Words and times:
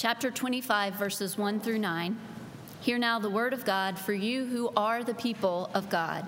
chapter 0.00 0.30
25, 0.30 0.94
verses 0.94 1.36
1 1.36 1.60
through 1.60 1.78
9. 1.78 2.18
Hear 2.80 2.96
now 2.96 3.18
the 3.18 3.28
word 3.28 3.52
of 3.52 3.66
God 3.66 3.98
for 3.98 4.14
you 4.14 4.46
who 4.46 4.70
are 4.74 5.04
the 5.04 5.12
people 5.12 5.68
of 5.74 5.90
God. 5.90 6.26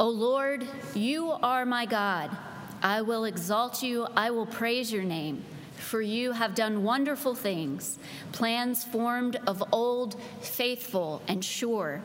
O 0.00 0.08
Lord, 0.08 0.66
you 0.94 1.30
are 1.30 1.66
my 1.66 1.84
God. 1.84 2.34
I 2.82 3.02
will 3.02 3.26
exalt 3.26 3.82
you, 3.82 4.06
I 4.16 4.30
will 4.30 4.46
praise 4.46 4.90
your 4.90 5.02
name. 5.02 5.44
For 5.76 6.00
you 6.00 6.32
have 6.32 6.54
done 6.54 6.84
wonderful 6.84 7.34
things, 7.34 7.98
plans 8.32 8.82
formed 8.82 9.36
of 9.46 9.62
old, 9.72 10.18
faithful 10.40 11.20
and 11.28 11.44
sure. 11.44 12.00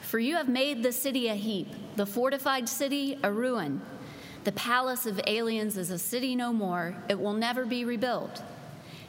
For 0.00 0.18
you 0.18 0.36
have 0.36 0.48
made 0.48 0.82
the 0.82 0.92
city 0.92 1.28
a 1.28 1.34
heap, 1.34 1.68
the 1.96 2.06
fortified 2.06 2.70
city 2.70 3.18
a 3.22 3.30
ruin. 3.30 3.82
The 4.44 4.52
palace 4.52 5.04
of 5.04 5.20
aliens 5.26 5.76
is 5.76 5.90
a 5.90 5.98
city 5.98 6.34
no 6.34 6.54
more, 6.54 6.96
it 7.10 7.20
will 7.20 7.34
never 7.34 7.66
be 7.66 7.84
rebuilt. 7.84 8.40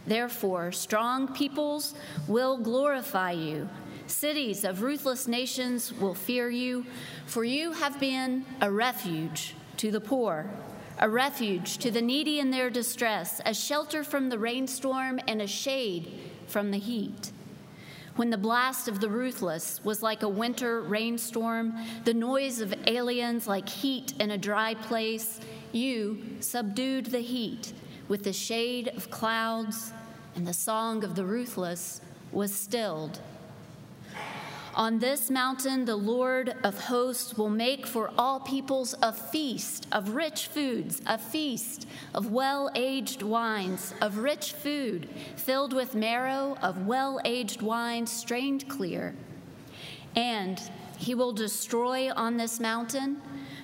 Therefore, 0.08 0.72
strong 0.72 1.34
peoples 1.34 1.94
will 2.28 2.58
glorify 2.58 3.32
you. 3.32 3.70
Cities 4.08 4.64
of 4.64 4.82
ruthless 4.82 5.28
nations 5.28 5.94
will 5.94 6.16
fear 6.16 6.50
you, 6.50 6.86
for 7.26 7.44
you 7.44 7.74
have 7.74 8.00
been 8.00 8.46
a 8.60 8.72
refuge 8.72 9.56
to 9.78 9.92
the 9.92 10.02
poor, 10.02 10.50
a 10.98 11.10
refuge 11.10 11.78
to 11.78 11.92
the 11.92 12.02
needy 12.02 12.40
in 12.40 12.50
their 12.50 12.70
distress, 12.70 13.40
a 13.46 13.54
shelter 13.54 14.04
from 14.04 14.30
the 14.30 14.40
rainstorm 14.40 15.20
and 15.28 15.42
a 15.42 15.48
shade 15.48 16.20
from 16.48 16.72
the 16.72 16.80
heat. 16.80 17.32
When 18.16 18.32
the 18.32 18.38
blast 18.38 18.88
of 18.88 19.00
the 19.00 19.10
ruthless 19.10 19.80
was 19.86 20.04
like 20.04 20.24
a 20.24 20.28
winter 20.28 20.82
rainstorm, 20.82 21.74
the 22.04 22.14
noise 22.14 22.60
of 22.60 22.74
aliens 22.88 23.48
like 23.48 23.70
heat 23.70 24.14
in 24.20 24.32
a 24.32 24.38
dry 24.38 24.74
place, 24.74 25.40
you 25.72 26.22
subdued 26.42 27.06
the 27.06 27.22
heat 27.22 27.74
with 28.10 28.24
the 28.24 28.34
shade 28.34 28.90
of 28.90 29.10
clouds 29.10 29.94
and 30.36 30.46
the 30.46 30.54
song 30.54 31.04
of 31.06 31.16
the 31.16 31.24
ruthless 31.24 32.02
was 32.32 32.54
stilled. 32.54 33.20
On 34.76 35.00
this 35.00 35.30
mountain, 35.30 35.86
the 35.86 35.96
Lord 35.96 36.56
of 36.64 36.86
hosts 36.86 37.38
will 37.38 37.50
make 37.50 37.86
for 37.86 38.12
all 38.18 38.40
peoples 38.40 38.96
a 39.02 39.12
feast 39.12 39.88
of 39.92 40.16
rich 40.16 40.48
foods, 40.48 41.02
a 41.06 41.18
feast 41.18 41.88
of 42.14 42.32
well 42.32 42.72
aged 42.76 43.22
wines, 43.22 43.94
of 44.02 44.20
rich 44.20 44.54
food 44.54 45.10
filled 45.36 45.74
with 45.74 45.96
marrow, 45.96 46.58
of 46.62 46.88
well 46.88 47.20
aged 47.26 47.62
wine 47.62 48.08
strained 48.08 48.70
clear. 48.70 49.16
And 50.16 50.62
he 50.98 51.14
will 51.14 51.34
destroy 51.34 52.12
on 52.14 52.38
this 52.38 52.60
mountain 52.60 53.22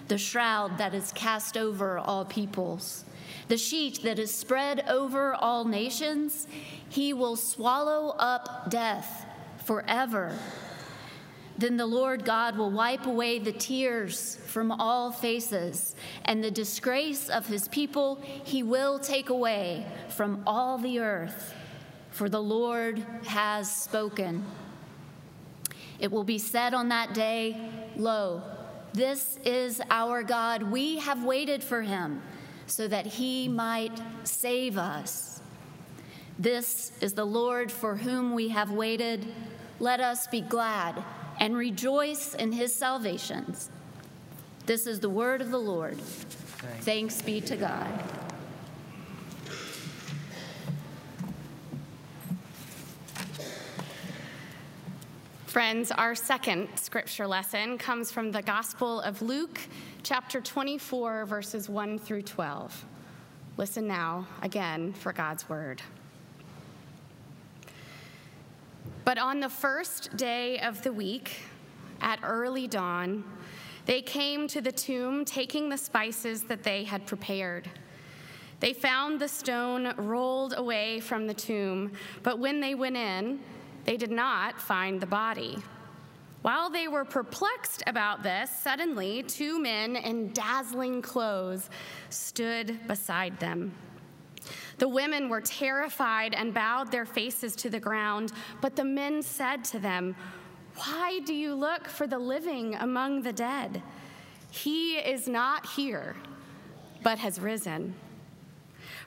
the 0.07 0.17
shroud 0.17 0.77
that 0.77 0.93
is 0.93 1.11
cast 1.13 1.55
over 1.55 1.97
all 1.97 2.25
peoples 2.25 3.05
the 3.47 3.57
sheet 3.57 4.01
that 4.03 4.19
is 4.19 4.33
spread 4.33 4.83
over 4.87 5.33
all 5.35 5.65
nations, 5.65 6.47
he 6.89 7.13
will 7.13 7.35
swallow 7.35 8.15
up 8.17 8.69
death 8.69 9.25
forever. 9.65 10.35
Then 11.57 11.77
the 11.77 11.85
Lord 11.85 12.25
God 12.25 12.57
will 12.57 12.71
wipe 12.71 13.05
away 13.05 13.39
the 13.39 13.51
tears 13.51 14.35
from 14.47 14.71
all 14.71 15.11
faces, 15.11 15.95
and 16.25 16.43
the 16.43 16.51
disgrace 16.51 17.29
of 17.29 17.47
his 17.47 17.67
people 17.69 18.21
he 18.43 18.61
will 18.61 18.99
take 18.99 19.29
away 19.29 19.85
from 20.09 20.43
all 20.45 20.77
the 20.77 20.99
earth, 20.99 21.53
for 22.11 22.27
the 22.27 22.41
Lord 22.41 22.99
has 23.27 23.73
spoken. 23.73 24.43
It 25.99 26.11
will 26.11 26.25
be 26.25 26.39
said 26.39 26.73
on 26.73 26.89
that 26.89 27.13
day, 27.13 27.69
Lo, 27.95 28.43
this 28.91 29.37
is 29.45 29.81
our 29.89 30.23
God. 30.23 30.63
We 30.63 30.97
have 30.99 31.23
waited 31.23 31.63
for 31.63 31.81
him 31.81 32.21
so 32.67 32.87
that 32.87 33.05
he 33.05 33.47
might 33.47 33.99
save 34.23 34.77
us. 34.77 35.41
This 36.37 36.91
is 37.01 37.13
the 37.13 37.25
Lord 37.25 37.71
for 37.71 37.95
whom 37.95 38.33
we 38.33 38.49
have 38.49 38.71
waited. 38.71 39.25
Let 39.79 39.99
us 40.01 40.27
be 40.27 40.41
glad 40.41 41.03
and 41.39 41.55
rejoice 41.55 42.33
in 42.33 42.51
his 42.51 42.73
salvations. 42.73 43.69
This 44.65 44.87
is 44.87 44.99
the 44.99 45.09
word 45.09 45.41
of 45.41 45.51
the 45.51 45.59
Lord. 45.59 45.97
Thanks, 45.97 46.85
Thanks 46.85 47.21
be 47.21 47.39
to 47.41 47.55
God. 47.55 47.87
Friends, 55.55 55.89
our 55.89 56.15
second 56.15 56.67
scripture 56.75 57.25
lesson 57.25 57.77
comes 57.77 58.11
from 58.11 58.31
the 58.31 58.41
Gospel 58.41 58.99
of 58.99 59.21
Luke, 59.21 59.57
chapter 60.05 60.39
24, 60.39 61.25
verses 61.25 61.67
1 61.67 61.97
through 61.97 62.21
12. 62.21 62.85
Listen 63.57 63.87
now, 63.87 64.27
again, 64.43 64.93
for 64.93 65.11
God's 65.11 65.49
word. 65.49 65.81
But 69.03 69.17
on 69.17 69.39
the 69.39 69.49
first 69.49 70.15
day 70.15 70.59
of 70.59 70.83
the 70.83 70.93
week, 70.93 71.39
at 72.01 72.19
early 72.21 72.67
dawn, 72.67 73.23
they 73.87 73.99
came 73.99 74.47
to 74.49 74.61
the 74.61 74.71
tomb 74.71 75.25
taking 75.25 75.69
the 75.69 75.77
spices 75.77 76.43
that 76.43 76.61
they 76.61 76.83
had 76.83 77.07
prepared. 77.07 77.67
They 78.59 78.73
found 78.73 79.19
the 79.19 79.27
stone 79.27 79.95
rolled 79.97 80.53
away 80.55 80.99
from 80.99 81.25
the 81.25 81.33
tomb, 81.33 81.93
but 82.21 82.37
when 82.37 82.59
they 82.59 82.75
went 82.75 82.95
in, 82.95 83.39
they 83.85 83.97
did 83.97 84.11
not 84.11 84.61
find 84.61 85.01
the 85.01 85.07
body. 85.07 85.57
While 86.45 86.69
they 86.69 86.87
were 86.87 87.05
perplexed 87.05 87.81
about 87.87 88.21
this, 88.21 88.51
suddenly 88.51 89.23
two 89.23 89.59
men 89.59 89.95
in 89.95 90.31
dazzling 90.31 91.01
clothes 91.01 91.71
stood 92.11 92.87
beside 92.87 93.39
them. 93.39 93.73
The 94.77 94.87
women 94.87 95.27
were 95.27 95.41
terrified 95.41 96.35
and 96.35 96.53
bowed 96.53 96.91
their 96.91 97.07
faces 97.07 97.55
to 97.55 97.71
the 97.71 97.79
ground, 97.79 98.31
but 98.61 98.75
the 98.75 98.83
men 98.83 99.23
said 99.23 99.63
to 99.63 99.79
them, 99.79 100.15
Why 100.75 101.19
do 101.25 101.33
you 101.33 101.55
look 101.55 101.87
for 101.87 102.05
the 102.05 102.19
living 102.19 102.75
among 102.75 103.23
the 103.23 103.33
dead? 103.33 103.81
He 104.51 104.97
is 104.97 105.27
not 105.27 105.65
here, 105.65 106.15
but 107.01 107.17
has 107.17 107.39
risen. 107.39 107.95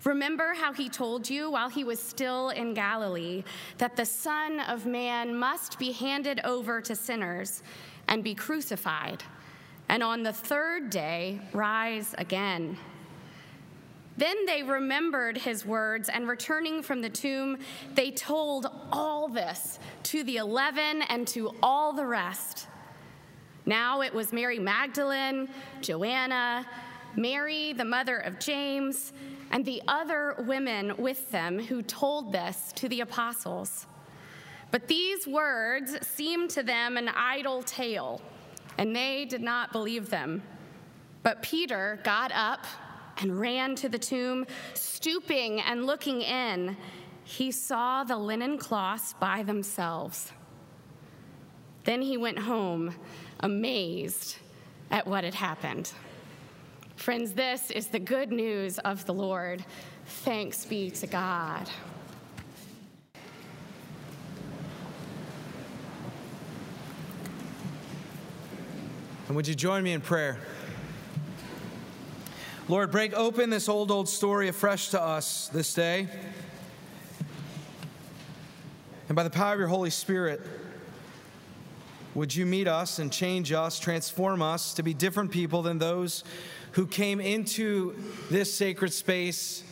Remember 0.05 0.55
how 0.55 0.73
he 0.73 0.89
told 0.89 1.29
you 1.29 1.51
while 1.51 1.69
he 1.69 1.85
was 1.85 2.01
still 2.01 2.51
in 2.51 2.73
Galilee 2.73 3.43
that 3.79 3.97
the 3.97 4.07
Son 4.07 4.61
of 4.61 4.87
Man 4.87 5.35
must 5.35 5.79
be 5.79 5.93
handed 5.93 6.41
over 6.45 6.81
to 6.81 6.95
sinners 6.95 7.63
and 8.07 8.23
be 8.23 8.35
crucified, 8.35 9.23
and 9.89 10.03
on 10.03 10.23
the 10.23 10.33
third 10.33 10.91
day 10.91 11.41
rise 11.53 12.15
again. 12.17 12.77
Then 14.17 14.47
they 14.47 14.63
remembered 14.63 15.37
his 15.37 15.65
words, 15.67 16.09
and 16.09 16.27
returning 16.27 16.83
from 16.83 17.03
the 17.03 17.11
tomb, 17.11 17.59
they 17.95 18.11
told 18.11 18.67
all 18.91 19.29
this 19.29 19.79
to 20.05 20.25
the 20.25 20.39
eleven 20.39 21.03
and 21.03 21.27
to 21.29 21.55
all 21.63 21.93
the 21.93 22.07
rest. 22.07 22.67
Now 23.67 24.01
it 24.01 24.15
was 24.15 24.33
Mary 24.33 24.59
Magdalene, 24.59 25.49
Joanna, 25.83 26.67
Mary, 27.15 27.73
the 27.73 27.85
mother 27.85 28.19
of 28.19 28.39
James, 28.41 29.13
and 29.51 29.65
the 29.65 29.83
other 29.89 30.35
women 30.47 30.97
with 30.97 31.31
them 31.31 31.59
who 31.59 31.83
told 31.83 32.33
this 32.33 32.73
to 32.77 32.89
the 32.89 33.01
apostles. 33.01 33.87
But 34.71 34.89
these 34.89 35.27
words 35.27 35.97
seemed 36.07 36.51
to 36.51 36.63
them 36.63 36.97
an 36.97 37.09
idle 37.09 37.63
tale, 37.63 38.21
and 38.77 38.95
they 38.95 39.25
did 39.25 39.43
not 39.43 39.73
believe 39.73 40.11
them. 40.11 40.43
But 41.23 41.43
Peter 41.43 42.01
got 42.05 42.31
up 42.33 42.67
and 43.19 43.41
ran 43.41 43.75
to 43.77 43.89
the 43.89 43.99
tomb, 43.99 44.47
stooping 44.75 45.61
and 45.61 45.87
looking 45.87 46.23
in. 46.23 46.77
He 47.25 47.51
saw 47.51 48.05
the 48.05 48.17
linen 48.17 48.59
cloths 48.59 49.15
by 49.15 49.43
themselves. 49.43 50.33
Then 51.85 52.03
he 52.03 52.17
went 52.17 52.39
home, 52.39 52.95
amazed 53.41 54.37
at 54.91 55.07
what 55.07 55.25
had 55.25 55.35
happened. 55.35 55.93
Friends, 56.99 57.33
this 57.33 57.71
is 57.71 57.87
the 57.87 58.01
good 58.01 58.33
news 58.33 58.81
of 58.81 59.07
the 59.07 59.15
Lord. 59.15 59.65
Thanks 60.05 60.65
be 60.65 60.91
to 60.91 61.07
God. 61.07 61.71
And 69.29 69.37
would 69.37 69.47
you 69.47 69.55
join 69.55 69.85
me 69.85 69.93
in 69.93 70.01
prayer? 70.01 70.39
Lord, 72.67 72.91
break 72.91 73.15
open 73.15 73.49
this 73.49 73.69
old, 73.69 73.93
old 73.93 74.09
story 74.09 74.49
afresh 74.49 74.89
to 74.89 75.01
us 75.01 75.49
this 75.53 75.73
day. 75.73 76.09
And 79.09 79.15
by 79.15 79.23
the 79.23 79.31
power 79.31 79.53
of 79.53 79.61
your 79.61 79.69
Holy 79.69 79.91
Spirit, 79.91 80.41
would 82.17 82.35
you 82.35 82.45
meet 82.45 82.67
us 82.67 82.99
and 82.99 83.13
change 83.13 83.53
us, 83.53 83.79
transform 83.79 84.43
us 84.43 84.75
to 84.75 84.83
be 84.83 84.95
different 84.95 85.31
people 85.31 85.63
than 85.63 85.79
those 85.79 86.25
who 86.79 86.87
came 86.87 87.19
into 87.21 87.93
this 88.31 88.55
sacred 88.55 88.93
space 88.93 89.65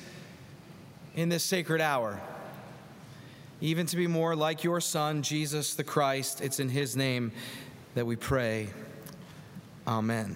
in 1.14 1.29
this 1.29 1.44
sacred 1.44 1.81
hour? 1.81 2.20
Even 3.61 3.87
to 3.87 3.94
be 3.94 4.08
more 4.08 4.35
like 4.35 4.64
your 4.64 4.81
Son, 4.81 5.23
Jesus 5.23 5.76
the 5.76 5.85
Christ. 5.85 6.41
It's 6.41 6.58
in 6.58 6.69
His 6.69 6.97
name 6.97 7.31
that 7.94 8.06
we 8.06 8.17
pray. 8.17 8.70
Amen. 9.87 10.35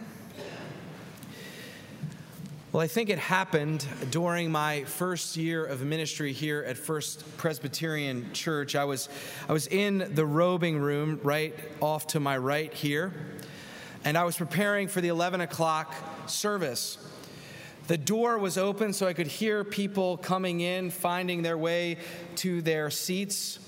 Well, 2.70 2.84
I 2.84 2.86
think 2.86 3.10
it 3.10 3.18
happened 3.18 3.84
during 4.12 4.52
my 4.52 4.84
first 4.84 5.36
year 5.36 5.64
of 5.64 5.82
ministry 5.82 6.32
here 6.32 6.62
at 6.62 6.78
First 6.78 7.36
Presbyterian 7.36 8.32
Church. 8.32 8.76
I 8.76 8.84
was, 8.84 9.08
I 9.48 9.52
was 9.52 9.66
in 9.66 10.08
the 10.14 10.24
robing 10.24 10.78
room 10.78 11.18
right 11.24 11.52
off 11.80 12.06
to 12.08 12.20
my 12.20 12.38
right 12.38 12.72
here, 12.72 13.12
and 14.04 14.16
I 14.16 14.24
was 14.24 14.36
preparing 14.36 14.88
for 14.88 15.00
the 15.00 15.08
11 15.08 15.40
o'clock 15.40 15.94
service. 16.26 16.98
The 17.86 17.98
door 17.98 18.38
was 18.38 18.56
open 18.56 18.92
so 18.92 19.06
I 19.06 19.12
could 19.12 19.26
hear 19.26 19.64
people 19.64 20.16
coming 20.16 20.60
in, 20.60 20.90
finding 20.90 21.42
their 21.42 21.58
way 21.58 21.98
to 22.36 22.62
their 22.62 22.90
seats, 22.90 23.58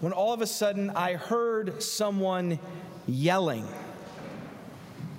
when 0.00 0.12
all 0.12 0.32
of 0.32 0.40
a 0.40 0.46
sudden 0.46 0.90
I 0.90 1.14
heard 1.14 1.82
someone 1.82 2.58
yelling. 3.06 3.66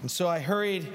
And 0.01 0.09
so 0.09 0.27
I 0.27 0.39
hurried 0.39 0.87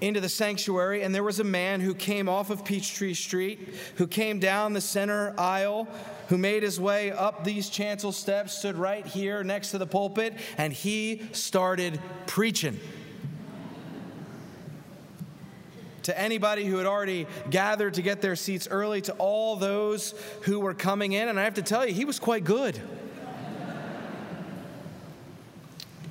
into 0.00 0.20
the 0.20 0.28
sanctuary, 0.28 1.02
and 1.02 1.14
there 1.14 1.22
was 1.22 1.40
a 1.40 1.44
man 1.44 1.80
who 1.80 1.94
came 1.94 2.28
off 2.28 2.50
of 2.50 2.64
Peachtree 2.64 3.14
Street, 3.14 3.74
who 3.96 4.06
came 4.06 4.38
down 4.38 4.72
the 4.72 4.80
center 4.80 5.34
aisle, 5.38 5.88
who 6.28 6.36
made 6.36 6.62
his 6.62 6.78
way 6.78 7.12
up 7.12 7.44
these 7.44 7.70
chancel 7.70 8.12
steps, 8.12 8.52
stood 8.52 8.76
right 8.76 9.06
here 9.06 9.42
next 9.42 9.70
to 9.70 9.78
the 9.78 9.86
pulpit, 9.86 10.34
and 10.58 10.72
he 10.72 11.22
started 11.32 12.00
preaching. 12.26 12.78
To 16.06 16.16
anybody 16.16 16.64
who 16.64 16.76
had 16.76 16.86
already 16.86 17.26
gathered 17.50 17.94
to 17.94 18.02
get 18.02 18.20
their 18.20 18.36
seats 18.36 18.68
early, 18.70 19.00
to 19.00 19.12
all 19.14 19.56
those 19.56 20.14
who 20.42 20.60
were 20.60 20.72
coming 20.72 21.14
in, 21.14 21.26
and 21.26 21.36
I 21.36 21.42
have 21.42 21.54
to 21.54 21.62
tell 21.62 21.84
you, 21.84 21.92
he 21.92 22.04
was 22.04 22.20
quite 22.20 22.44
good. 22.44 22.80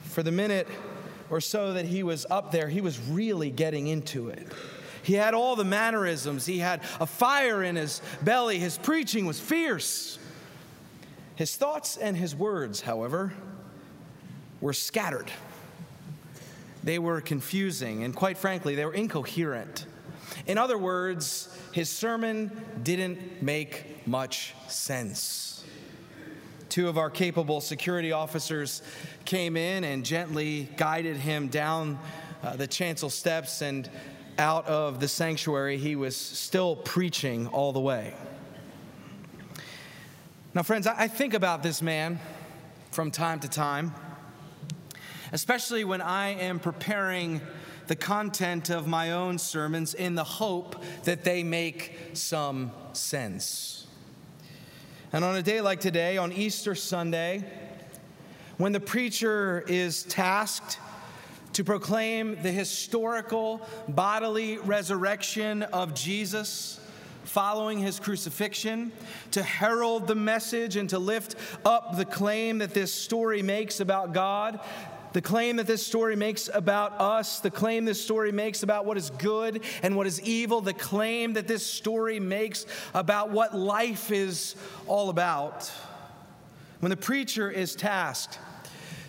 For 0.03 0.21
the 0.21 0.33
minute 0.33 0.67
or 1.29 1.39
so 1.39 1.71
that 1.71 1.85
he 1.85 2.03
was 2.03 2.25
up 2.29 2.51
there, 2.51 2.67
he 2.67 2.81
was 2.81 2.99
really 3.07 3.49
getting 3.49 3.87
into 3.87 4.27
it. 4.27 4.45
He 5.01 5.13
had 5.13 5.33
all 5.33 5.55
the 5.55 5.63
mannerisms, 5.63 6.45
he 6.45 6.57
had 6.57 6.81
a 6.99 7.05
fire 7.05 7.63
in 7.63 7.77
his 7.77 8.01
belly, 8.21 8.59
his 8.59 8.77
preaching 8.77 9.25
was 9.25 9.39
fierce. 9.39 10.19
His 11.37 11.55
thoughts 11.55 11.95
and 11.95 12.17
his 12.17 12.35
words, 12.35 12.81
however, 12.81 13.31
were 14.59 14.73
scattered. 14.73 15.31
They 16.85 16.99
were 16.99 17.19
confusing, 17.19 18.03
and 18.03 18.15
quite 18.15 18.37
frankly, 18.37 18.75
they 18.75 18.85
were 18.85 18.93
incoherent. 18.93 19.87
In 20.45 20.59
other 20.59 20.77
words, 20.77 21.49
his 21.71 21.89
sermon 21.89 22.51
didn't 22.83 23.41
make 23.41 24.07
much 24.07 24.53
sense. 24.67 25.63
Two 26.69 26.87
of 26.87 26.99
our 26.99 27.09
capable 27.09 27.59
security 27.59 28.11
officers 28.11 28.83
came 29.25 29.57
in 29.57 29.83
and 29.83 30.05
gently 30.05 30.69
guided 30.77 31.17
him 31.17 31.47
down 31.47 31.97
uh, 32.43 32.55
the 32.55 32.67
chancel 32.67 33.09
steps 33.09 33.63
and 33.63 33.89
out 34.37 34.67
of 34.67 34.99
the 34.99 35.07
sanctuary. 35.07 35.77
He 35.77 35.95
was 35.95 36.15
still 36.15 36.75
preaching 36.75 37.47
all 37.47 37.73
the 37.73 37.79
way. 37.79 38.13
Now, 40.53 40.61
friends, 40.61 40.85
I 40.85 41.07
think 41.07 41.33
about 41.33 41.63
this 41.63 41.81
man 41.81 42.19
from 42.91 43.09
time 43.09 43.39
to 43.39 43.49
time, 43.49 43.93
especially 45.31 45.83
when 45.83 46.01
I 46.01 46.29
am 46.29 46.59
preparing 46.59 47.41
the 47.87 47.95
content 47.95 48.69
of 48.69 48.87
my 48.87 49.11
own 49.11 49.37
sermons 49.37 49.93
in 49.93 50.15
the 50.15 50.23
hope 50.23 50.83
that 51.03 51.23
they 51.23 51.43
make 51.43 51.97
some 52.13 52.71
sense. 52.93 53.87
And 55.13 55.23
on 55.23 55.35
a 55.35 55.43
day 55.43 55.61
like 55.61 55.79
today, 55.79 56.17
on 56.17 56.33
Easter 56.33 56.75
Sunday, 56.75 57.43
when 58.57 58.71
the 58.71 58.79
preacher 58.79 59.63
is 59.67 60.03
tasked 60.03 60.79
to 61.53 61.63
proclaim 61.63 62.41
the 62.41 62.51
historical 62.51 63.65
bodily 63.87 64.57
resurrection 64.57 65.63
of 65.63 65.93
Jesus 65.93 66.79
following 67.23 67.79
his 67.79 67.99
crucifixion, 67.99 68.91
to 69.31 69.41
herald 69.43 70.07
the 70.07 70.15
message 70.15 70.75
and 70.75 70.89
to 70.89 70.99
lift 70.99 71.35
up 71.65 71.97
the 71.97 72.05
claim 72.05 72.59
that 72.59 72.73
this 72.73 72.93
story 72.93 73.41
makes 73.41 73.79
about 73.79 74.13
God, 74.13 74.59
the 75.15 75.21
claim 75.21 75.55
that 75.55 75.65
this 75.65 75.87
story 75.87 76.17
makes 76.17 76.49
about 76.53 76.99
us, 76.99 77.39
the 77.39 77.49
claim 77.49 77.85
this 77.85 78.03
story 78.03 78.33
makes 78.33 78.63
about 78.63 78.83
what 78.85 78.97
is 78.97 79.11
good 79.11 79.63
and 79.81 79.95
what 79.95 80.05
is 80.05 80.21
evil, 80.23 80.59
the 80.59 80.73
claim 80.73 81.31
that 81.31 81.47
this 81.47 81.65
story 81.65 82.19
makes 82.19 82.65
about 82.93 83.29
what 83.29 83.55
life 83.55 84.11
is 84.11 84.57
all 84.87 85.09
about. 85.09 85.71
When 86.81 86.89
the 86.89 86.97
preacher 86.97 87.49
is 87.49 87.77
tasked 87.77 88.39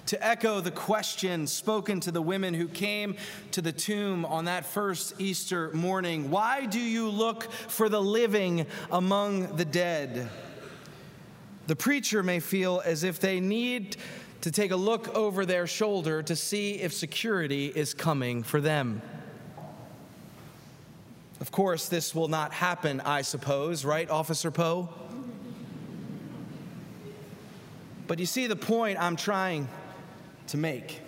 to 0.06 0.25
echo 0.25 0.61
the 0.61 0.70
question 0.70 1.49
spoken 1.49 1.99
to 1.99 2.12
the 2.12 2.23
women 2.23 2.55
who 2.55 2.69
came 2.69 3.17
to 3.50 3.61
the 3.61 3.73
tomb 3.73 4.25
on 4.26 4.44
that 4.44 4.64
first 4.64 5.20
Easter 5.20 5.73
morning 5.73 6.31
Why 6.31 6.67
do 6.67 6.79
you 6.79 7.08
look 7.08 7.50
for 7.50 7.88
the 7.88 8.00
living 8.00 8.67
among 8.93 9.56
the 9.56 9.64
dead? 9.64 10.29
The 11.67 11.75
preacher 11.75 12.23
may 12.23 12.38
feel 12.38 12.81
as 12.85 13.03
if 13.03 13.19
they 13.19 13.41
need 13.41 13.97
to 14.42 14.50
take 14.50 14.70
a 14.70 14.76
look 14.76 15.14
over 15.14 15.44
their 15.46 15.66
shoulder 15.66 16.22
to 16.22 16.36
see 16.36 16.74
if 16.74 16.92
security 16.92 17.66
is 17.66 17.94
coming 17.94 18.42
for 18.42 18.60
them. 18.60 19.02
Of 21.40 21.50
course, 21.50 21.88
this 21.88 22.14
will 22.14 22.28
not 22.28 22.52
happen, 22.52 23.00
I 23.00 23.22
suppose, 23.22 23.84
right, 23.84 24.08
Officer 24.08 24.50
Poe? 24.50 24.88
But 28.06 28.18
you 28.18 28.26
see 28.26 28.46
the 28.46 28.56
point 28.56 28.98
I'm 29.00 29.16
trying 29.16 29.68
to 30.48 30.56
make. 30.56 31.00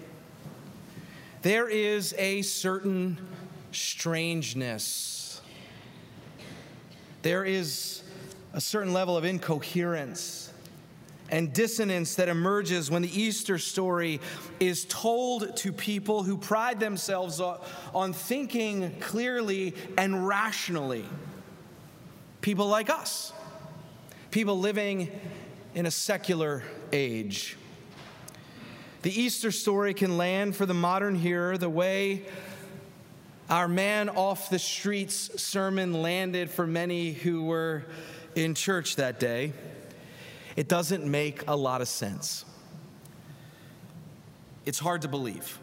There 1.42 1.68
is 1.68 2.14
a 2.18 2.42
certain 2.42 3.18
strangeness, 3.70 5.40
there 7.22 7.44
is 7.44 8.02
a 8.52 8.60
certain 8.60 8.92
level 8.92 9.16
of 9.16 9.24
incoherence 9.24 10.47
and 11.30 11.52
dissonance 11.52 12.14
that 12.14 12.28
emerges 12.28 12.90
when 12.90 13.02
the 13.02 13.20
Easter 13.20 13.58
story 13.58 14.20
is 14.60 14.84
told 14.86 15.56
to 15.56 15.72
people 15.72 16.22
who 16.22 16.36
pride 16.36 16.80
themselves 16.80 17.40
on 17.40 18.12
thinking 18.12 18.98
clearly 19.00 19.74
and 19.96 20.26
rationally. 20.26 21.04
People 22.40 22.68
like 22.68 22.88
us, 22.88 23.32
people 24.30 24.58
living 24.58 25.10
in 25.74 25.86
a 25.86 25.90
secular 25.90 26.62
age. 26.92 27.56
The 29.02 29.20
Easter 29.20 29.50
story 29.52 29.94
can 29.94 30.16
land 30.16 30.56
for 30.56 30.66
the 30.66 30.74
modern 30.74 31.14
hearer 31.14 31.56
the 31.56 31.68
way 31.68 32.26
our 33.50 33.68
man 33.68 34.08
off 34.10 34.50
the 34.50 34.58
streets 34.58 35.40
sermon 35.40 36.02
landed 36.02 36.50
for 36.50 36.66
many 36.66 37.12
who 37.12 37.44
were 37.44 37.84
in 38.34 38.54
church 38.54 38.96
that 38.96 39.18
day. 39.18 39.52
It 40.58 40.66
doesn't 40.66 41.04
make 41.04 41.44
a 41.46 41.54
lot 41.54 41.82
of 41.82 41.86
sense. 41.86 42.44
It's 44.66 44.80
hard 44.80 45.02
to 45.02 45.08
believe. 45.08 45.56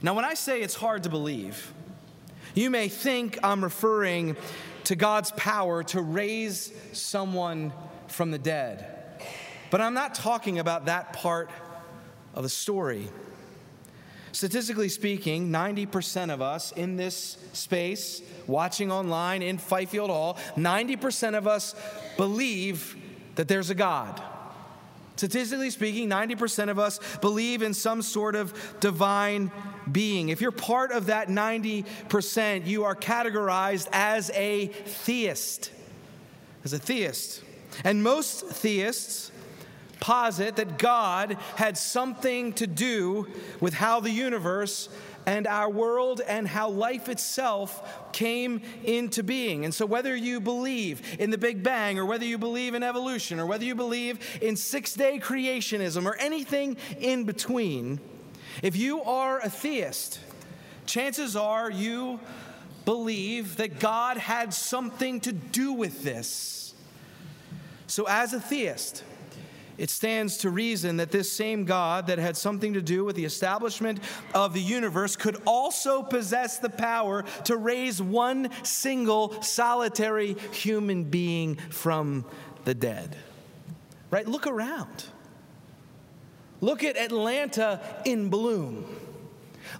Now, 0.00 0.14
when 0.14 0.24
I 0.24 0.32
say 0.32 0.62
it's 0.62 0.74
hard 0.74 1.02
to 1.02 1.10
believe, 1.10 1.70
you 2.54 2.70
may 2.70 2.88
think 2.88 3.38
I'm 3.42 3.62
referring 3.62 4.38
to 4.84 4.96
God's 4.96 5.32
power 5.32 5.82
to 5.82 6.00
raise 6.00 6.72
someone 6.94 7.74
from 8.08 8.30
the 8.30 8.38
dead. 8.38 8.86
But 9.68 9.82
I'm 9.82 9.92
not 9.92 10.14
talking 10.14 10.58
about 10.58 10.86
that 10.86 11.12
part 11.12 11.50
of 12.32 12.42
the 12.42 12.48
story. 12.48 13.06
Statistically 14.32 14.88
speaking, 14.88 15.50
90% 15.50 16.32
of 16.32 16.40
us 16.40 16.72
in 16.72 16.96
this 16.96 17.36
space, 17.52 18.22
watching 18.46 18.90
online 18.90 19.42
in 19.42 19.58
Fifield 19.58 20.08
Hall, 20.08 20.38
90% 20.56 21.36
of 21.36 21.46
us 21.46 21.74
believe 22.16 22.96
that 23.36 23.48
there's 23.48 23.70
a 23.70 23.74
God. 23.74 24.22
Statistically 25.16 25.68
speaking, 25.68 26.08
90% 26.08 26.70
of 26.70 26.78
us 26.78 26.98
believe 27.20 27.60
in 27.60 27.74
some 27.74 28.00
sort 28.00 28.34
of 28.34 28.54
divine 28.80 29.52
being. 29.92 30.30
If 30.30 30.40
you're 30.40 30.50
part 30.50 30.92
of 30.92 31.06
that 31.06 31.28
90%, 31.28 32.66
you 32.66 32.84
are 32.84 32.94
categorized 32.94 33.86
as 33.92 34.30
a 34.30 34.68
theist. 34.68 35.72
As 36.64 36.72
a 36.72 36.78
theist. 36.78 37.42
And 37.84 38.02
most 38.02 38.46
theists 38.46 39.30
posit 40.00 40.56
that 40.56 40.78
God 40.78 41.36
had 41.56 41.76
something 41.78 42.52
to 42.54 42.66
do 42.66 43.28
with 43.60 43.74
how 43.74 44.00
the 44.00 44.10
universe 44.10 44.88
and 45.26 45.46
our 45.46 45.68
world 45.68 46.20
and 46.26 46.48
how 46.48 46.70
life 46.70 47.08
itself 47.08 48.12
came 48.12 48.62
into 48.84 49.22
being. 49.22 49.64
And 49.64 49.74
so, 49.74 49.86
whether 49.86 50.16
you 50.16 50.40
believe 50.40 51.02
in 51.20 51.30
the 51.30 51.38
Big 51.38 51.62
Bang, 51.62 51.98
or 51.98 52.06
whether 52.06 52.24
you 52.24 52.38
believe 52.38 52.74
in 52.74 52.82
evolution, 52.82 53.38
or 53.38 53.46
whether 53.46 53.64
you 53.64 53.74
believe 53.74 54.38
in 54.40 54.56
six 54.56 54.94
day 54.94 55.18
creationism, 55.18 56.06
or 56.06 56.16
anything 56.16 56.76
in 56.98 57.24
between, 57.24 58.00
if 58.62 58.76
you 58.76 59.02
are 59.02 59.40
a 59.40 59.50
theist, 59.50 60.20
chances 60.86 61.36
are 61.36 61.70
you 61.70 62.18
believe 62.84 63.58
that 63.58 63.78
God 63.78 64.16
had 64.16 64.52
something 64.54 65.20
to 65.20 65.32
do 65.32 65.72
with 65.72 66.02
this. 66.02 66.74
So, 67.86 68.06
as 68.08 68.32
a 68.32 68.40
theist, 68.40 69.04
it 69.80 69.88
stands 69.88 70.36
to 70.36 70.50
reason 70.50 70.98
that 70.98 71.10
this 71.10 71.32
same 71.32 71.64
God 71.64 72.08
that 72.08 72.18
had 72.18 72.36
something 72.36 72.74
to 72.74 72.82
do 72.82 73.02
with 73.02 73.16
the 73.16 73.24
establishment 73.24 73.98
of 74.34 74.52
the 74.52 74.60
universe 74.60 75.16
could 75.16 75.40
also 75.46 76.02
possess 76.02 76.58
the 76.58 76.68
power 76.68 77.24
to 77.46 77.56
raise 77.56 78.02
one 78.02 78.50
single 78.62 79.40
solitary 79.40 80.34
human 80.52 81.04
being 81.04 81.56
from 81.70 82.26
the 82.66 82.74
dead. 82.74 83.16
Right? 84.10 84.28
Look 84.28 84.46
around. 84.46 85.06
Look 86.60 86.84
at 86.84 86.98
Atlanta 86.98 87.80
in 88.04 88.28
bloom. 88.28 88.84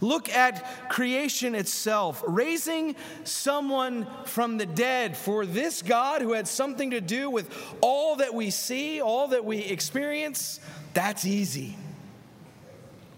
Look 0.01 0.29
at 0.29 0.89
creation 0.89 1.55
itself, 1.55 2.23
raising 2.27 2.97
someone 3.25 4.07
from 4.25 4.57
the 4.59 4.67
dead 4.67 5.17
for 5.17 5.47
this 5.47 5.83
God 5.83 6.23
who 6.23 6.33
had 6.33 6.49
something 6.49 6.91
to 6.91 7.01
do 7.01 7.31
with 7.31 7.53
all 7.81 8.17
that 8.17 8.35
we 8.35 8.51
see, 8.51 9.01
all 9.01 9.29
that 9.29 9.45
we 9.45 9.59
experience. 9.59 10.61
That's 10.95 11.25
easy. 11.25 11.77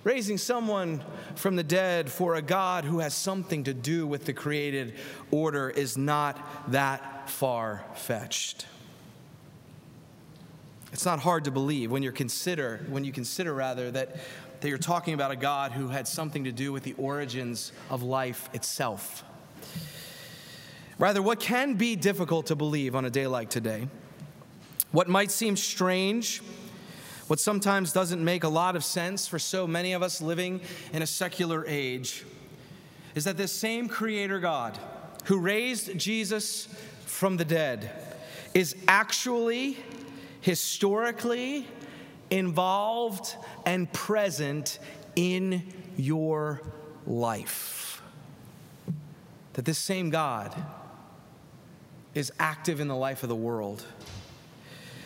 Raising 0.04 0.38
someone 0.38 1.02
from 1.36 1.54
the 1.56 1.62
dead 1.62 2.10
for 2.10 2.34
a 2.34 2.42
God 2.42 2.84
who 2.84 2.98
has 2.98 3.14
something 3.14 3.64
to 3.64 3.74
do 3.74 4.06
with 4.06 4.24
the 4.24 4.32
created 4.32 4.94
order 5.30 5.70
is 5.70 5.96
not 5.96 6.72
that 6.72 7.30
far 7.30 7.84
fetched. 7.94 8.66
It's 10.92 11.06
not 11.06 11.20
hard 11.20 11.44
to 11.44 11.50
believe 11.50 11.90
when 11.90 12.02
you 12.02 12.12
consider 12.12 12.84
when 12.88 13.02
you 13.04 13.12
consider 13.12 13.54
rather 13.54 13.90
that 13.92 14.16
that 14.62 14.68
you're 14.68 14.78
talking 14.78 15.12
about 15.12 15.32
a 15.32 15.36
God 15.36 15.72
who 15.72 15.88
had 15.88 16.06
something 16.06 16.44
to 16.44 16.52
do 16.52 16.72
with 16.72 16.84
the 16.84 16.94
origins 16.96 17.72
of 17.90 18.04
life 18.04 18.48
itself. 18.52 19.24
Rather, 21.00 21.20
what 21.20 21.40
can 21.40 21.74
be 21.74 21.96
difficult 21.96 22.46
to 22.46 22.54
believe 22.54 22.94
on 22.94 23.04
a 23.04 23.10
day 23.10 23.26
like 23.26 23.50
today, 23.50 23.88
what 24.92 25.08
might 25.08 25.32
seem 25.32 25.56
strange, 25.56 26.42
what 27.26 27.40
sometimes 27.40 27.92
doesn't 27.92 28.22
make 28.22 28.44
a 28.44 28.48
lot 28.48 28.76
of 28.76 28.84
sense 28.84 29.26
for 29.26 29.40
so 29.40 29.66
many 29.66 29.94
of 29.94 30.02
us 30.02 30.22
living 30.22 30.60
in 30.92 31.02
a 31.02 31.06
secular 31.08 31.66
age, 31.66 32.24
is 33.16 33.24
that 33.24 33.36
this 33.36 33.50
same 33.50 33.88
Creator 33.88 34.38
God 34.38 34.78
who 35.24 35.38
raised 35.38 35.98
Jesus 35.98 36.68
from 37.04 37.36
the 37.36 37.44
dead 37.44 37.90
is 38.54 38.76
actually 38.86 39.76
historically 40.40 41.66
involved 42.32 43.36
and 43.66 43.92
present 43.92 44.78
in 45.14 45.62
your 45.98 46.62
life. 47.06 48.02
That 49.52 49.66
this 49.66 49.76
same 49.76 50.08
God 50.08 50.56
is 52.14 52.32
active 52.38 52.80
in 52.80 52.88
the 52.88 52.96
life 52.96 53.22
of 53.22 53.28
the 53.28 53.36
world. 53.36 53.84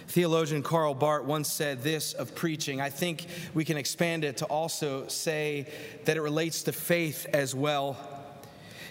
Theologian 0.06 0.62
Karl 0.62 0.94
Barth 0.94 1.24
once 1.24 1.50
said 1.50 1.82
this 1.82 2.12
of 2.12 2.36
preaching. 2.36 2.80
I 2.80 2.90
think 2.90 3.26
we 3.54 3.64
can 3.64 3.76
expand 3.76 4.24
it 4.24 4.36
to 4.36 4.44
also 4.44 5.08
say 5.08 5.66
that 6.04 6.16
it 6.16 6.22
relates 6.22 6.62
to 6.62 6.72
faith 6.72 7.26
as 7.32 7.56
well. 7.56 7.96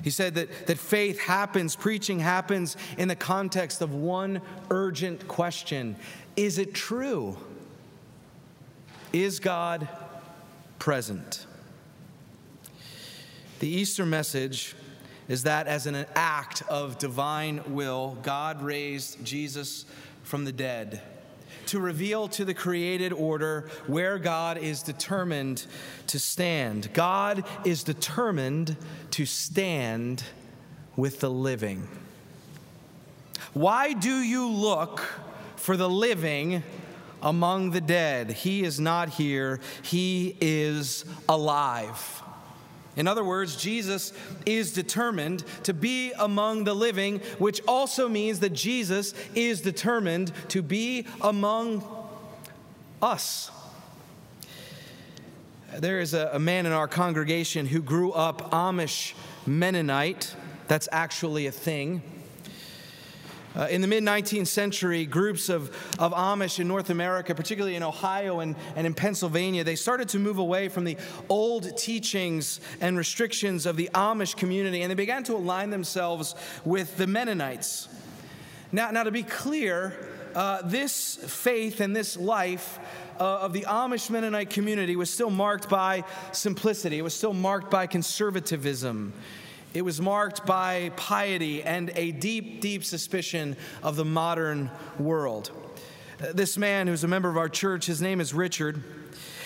He 0.03 0.09
said 0.09 0.35
that, 0.35 0.67
that 0.67 0.77
faith 0.77 1.19
happens, 1.21 1.77
preaching 1.77 2.19
happens 2.19 2.75
in 2.97 3.07
the 3.07 3.15
context 3.15 3.81
of 3.81 3.93
one 3.93 4.41
urgent 4.69 5.25
question 5.29 5.95
Is 6.35 6.59
it 6.59 6.73
true? 6.73 7.37
Is 9.15 9.39
God 9.39 9.87
present? 10.77 11.45
The 13.59 13.69
Easter 13.69 14.05
message 14.05 14.75
is 15.29 15.43
that 15.43 15.67
as 15.67 15.87
an 15.87 16.05
act 16.15 16.63
of 16.67 16.97
divine 16.97 17.61
will, 17.73 18.17
God 18.23 18.61
raised 18.61 19.23
Jesus 19.23 19.85
from 20.23 20.43
the 20.43 20.51
dead 20.51 21.01
to 21.67 21.79
reveal 21.79 22.27
to 22.27 22.43
the 22.43 22.53
created 22.53 23.13
order 23.13 23.69
where 23.87 24.19
God 24.19 24.57
is 24.57 24.83
determined 24.83 25.65
to 26.07 26.19
stand. 26.19 26.91
God 26.91 27.45
is 27.63 27.83
determined 27.83 28.75
to 29.11 29.25
stand 29.25 30.25
with 30.97 31.21
the 31.21 31.31
living. 31.31 31.87
Why 33.53 33.93
do 33.93 34.17
you 34.17 34.49
look 34.49 34.99
for 35.55 35.77
the 35.77 35.89
living 35.89 36.63
among 37.21 37.71
the 37.71 37.81
dead. 37.81 38.31
He 38.31 38.63
is 38.63 38.79
not 38.79 39.09
here, 39.09 39.59
he 39.83 40.35
is 40.41 41.05
alive. 41.27 42.21
In 42.95 43.07
other 43.07 43.23
words, 43.23 43.57
Jesus 43.57 44.13
is 44.45 44.71
determined 44.71 45.43
to 45.63 45.73
be 45.73 46.13
among 46.13 46.63
the 46.63 46.73
living, 46.73 47.19
which 47.39 47.61
also 47.67 48.07
means 48.07 48.39
that 48.39 48.53
Jesus 48.53 49.13
is 49.33 49.61
determined 49.61 50.31
to 50.49 50.61
be 50.61 51.05
among 51.21 51.83
us. 53.01 53.51
There 55.77 55.99
is 55.99 56.13
a, 56.13 56.29
a 56.33 56.39
man 56.39 56.65
in 56.65 56.71
our 56.71 56.87
congregation 56.87 57.65
who 57.65 57.81
grew 57.81 58.13
up 58.13 58.51
Amish 58.51 59.13
Mennonite. 59.45 60.33
That's 60.69 60.87
actually 60.91 61.47
a 61.47 61.51
thing. 61.51 62.01
Uh, 63.55 63.67
in 63.69 63.81
the 63.81 63.87
mid 63.87 64.03
19th 64.03 64.47
century, 64.47 65.05
groups 65.05 65.47
of, 65.47 65.69
of 65.97 66.13
Amish 66.13 66.59
in 66.59 66.67
North 66.67 66.89
America, 66.89 67.33
particularly 67.33 67.75
in 67.75 67.83
Ohio 67.83 68.41
and, 68.41 68.55
and 68.75 68.85
in 68.85 68.93
Pennsylvania, 68.93 69.63
they 69.63 69.75
started 69.75 70.09
to 70.09 70.19
move 70.19 70.37
away 70.37 70.67
from 70.67 70.83
the 70.83 70.97
old 71.29 71.77
teachings 71.77 72.59
and 72.81 72.97
restrictions 72.97 73.65
of 73.65 73.77
the 73.77 73.89
Amish 73.93 74.35
community 74.35 74.81
and 74.81 74.91
they 74.91 74.95
began 74.95 75.23
to 75.23 75.35
align 75.35 75.69
themselves 75.69 76.35
with 76.65 76.97
the 76.97 77.07
Mennonites. 77.07 77.87
Now, 78.71 78.91
now 78.91 79.03
to 79.03 79.11
be 79.11 79.23
clear, 79.23 79.95
uh, 80.35 80.61
this 80.63 81.15
faith 81.15 81.79
and 81.79 81.95
this 81.95 82.17
life 82.17 82.79
uh, 83.19 83.23
of 83.23 83.53
the 83.53 83.61
Amish 83.61 84.09
Mennonite 84.09 84.49
community 84.49 84.97
was 84.97 85.09
still 85.09 85.29
marked 85.29 85.69
by 85.69 86.03
simplicity, 86.33 86.99
it 86.99 87.03
was 87.03 87.13
still 87.13 87.33
marked 87.33 87.71
by 87.71 87.87
conservatism. 87.87 89.13
It 89.75 89.83
was 89.83 89.99
marked 89.99 90.45
by 90.45 90.89
piety 90.95 91.61
and 91.61 91.91
a 91.97 92.13
deep, 92.13 92.61
deep 92.61 92.85
suspicion 92.85 93.57
of 93.83 93.97
the 93.97 94.05
modern 94.05 94.71
world. 94.97 95.51
Uh, 96.17 96.27
this 96.33 96.57
man, 96.57 96.87
who's 96.87 97.03
a 97.03 97.09
member 97.09 97.27
of 97.27 97.35
our 97.35 97.49
church, 97.49 97.85
his 97.85 98.01
name 98.01 98.21
is 98.21 98.33
Richard, 98.33 98.81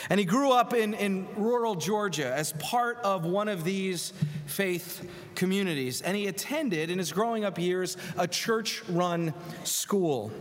and 0.08 0.20
he 0.20 0.28
grew 0.28 0.52
up 0.52 0.76
in, 0.76 0.94
in 0.94 1.28
rural 1.36 1.74
Georgia 1.74 2.32
as 2.32 2.52
part 2.54 3.00
of 3.00 3.26
one 3.26 3.48
of 3.48 3.64
these 3.64 4.14
faith 4.46 5.10
communities. 5.34 6.04
And 6.04 6.16
he 6.16 6.28
attended, 6.28 6.92
in 6.92 7.00
his 7.00 7.12
growing 7.12 7.44
up 7.44 7.58
years, 7.58 7.98
a 8.16 8.28
church 8.28 8.84
run 8.88 9.34
school. 9.64 10.32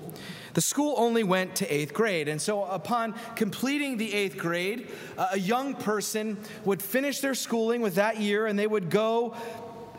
The 0.53 0.61
school 0.61 0.97
only 0.99 1.23
went 1.23 1.57
to 1.57 1.75
eighth 1.75 1.95
grade. 1.95 2.29
And 2.29 2.43
so, 2.43 2.65
upon 2.65 3.15
completing 3.37 3.97
the 3.97 4.13
eighth 4.13 4.37
grade, 4.37 4.89
a 5.17 5.39
young 5.39 5.75
person 5.75 6.37
would 6.65 6.83
finish 6.83 7.21
their 7.21 7.35
schooling 7.35 7.81
with 7.81 7.95
that 7.95 8.21
year 8.21 8.47
and 8.47 8.59
they 8.59 8.67
would 8.67 8.91
go 8.91 9.35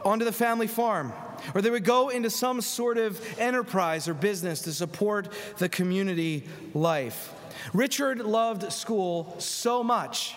onto 0.04 0.26
the 0.26 0.32
family 0.32 0.68
farm, 0.68 1.14
or 1.54 1.62
they 1.62 1.70
would 1.70 1.84
go 1.84 2.10
into 2.10 2.30
some 2.30 2.62
sort 2.62 2.98
of 2.98 3.20
enterprise 3.40 4.08
or 4.08 4.14
business 4.14 4.62
to 4.62 4.74
support 4.74 5.30
the 5.58 5.70
community 5.70 6.46
life. 6.74 7.34
Richard 7.74 8.20
loved 8.20 8.72
school 8.72 9.36
so 9.40 9.84
much 9.84 10.36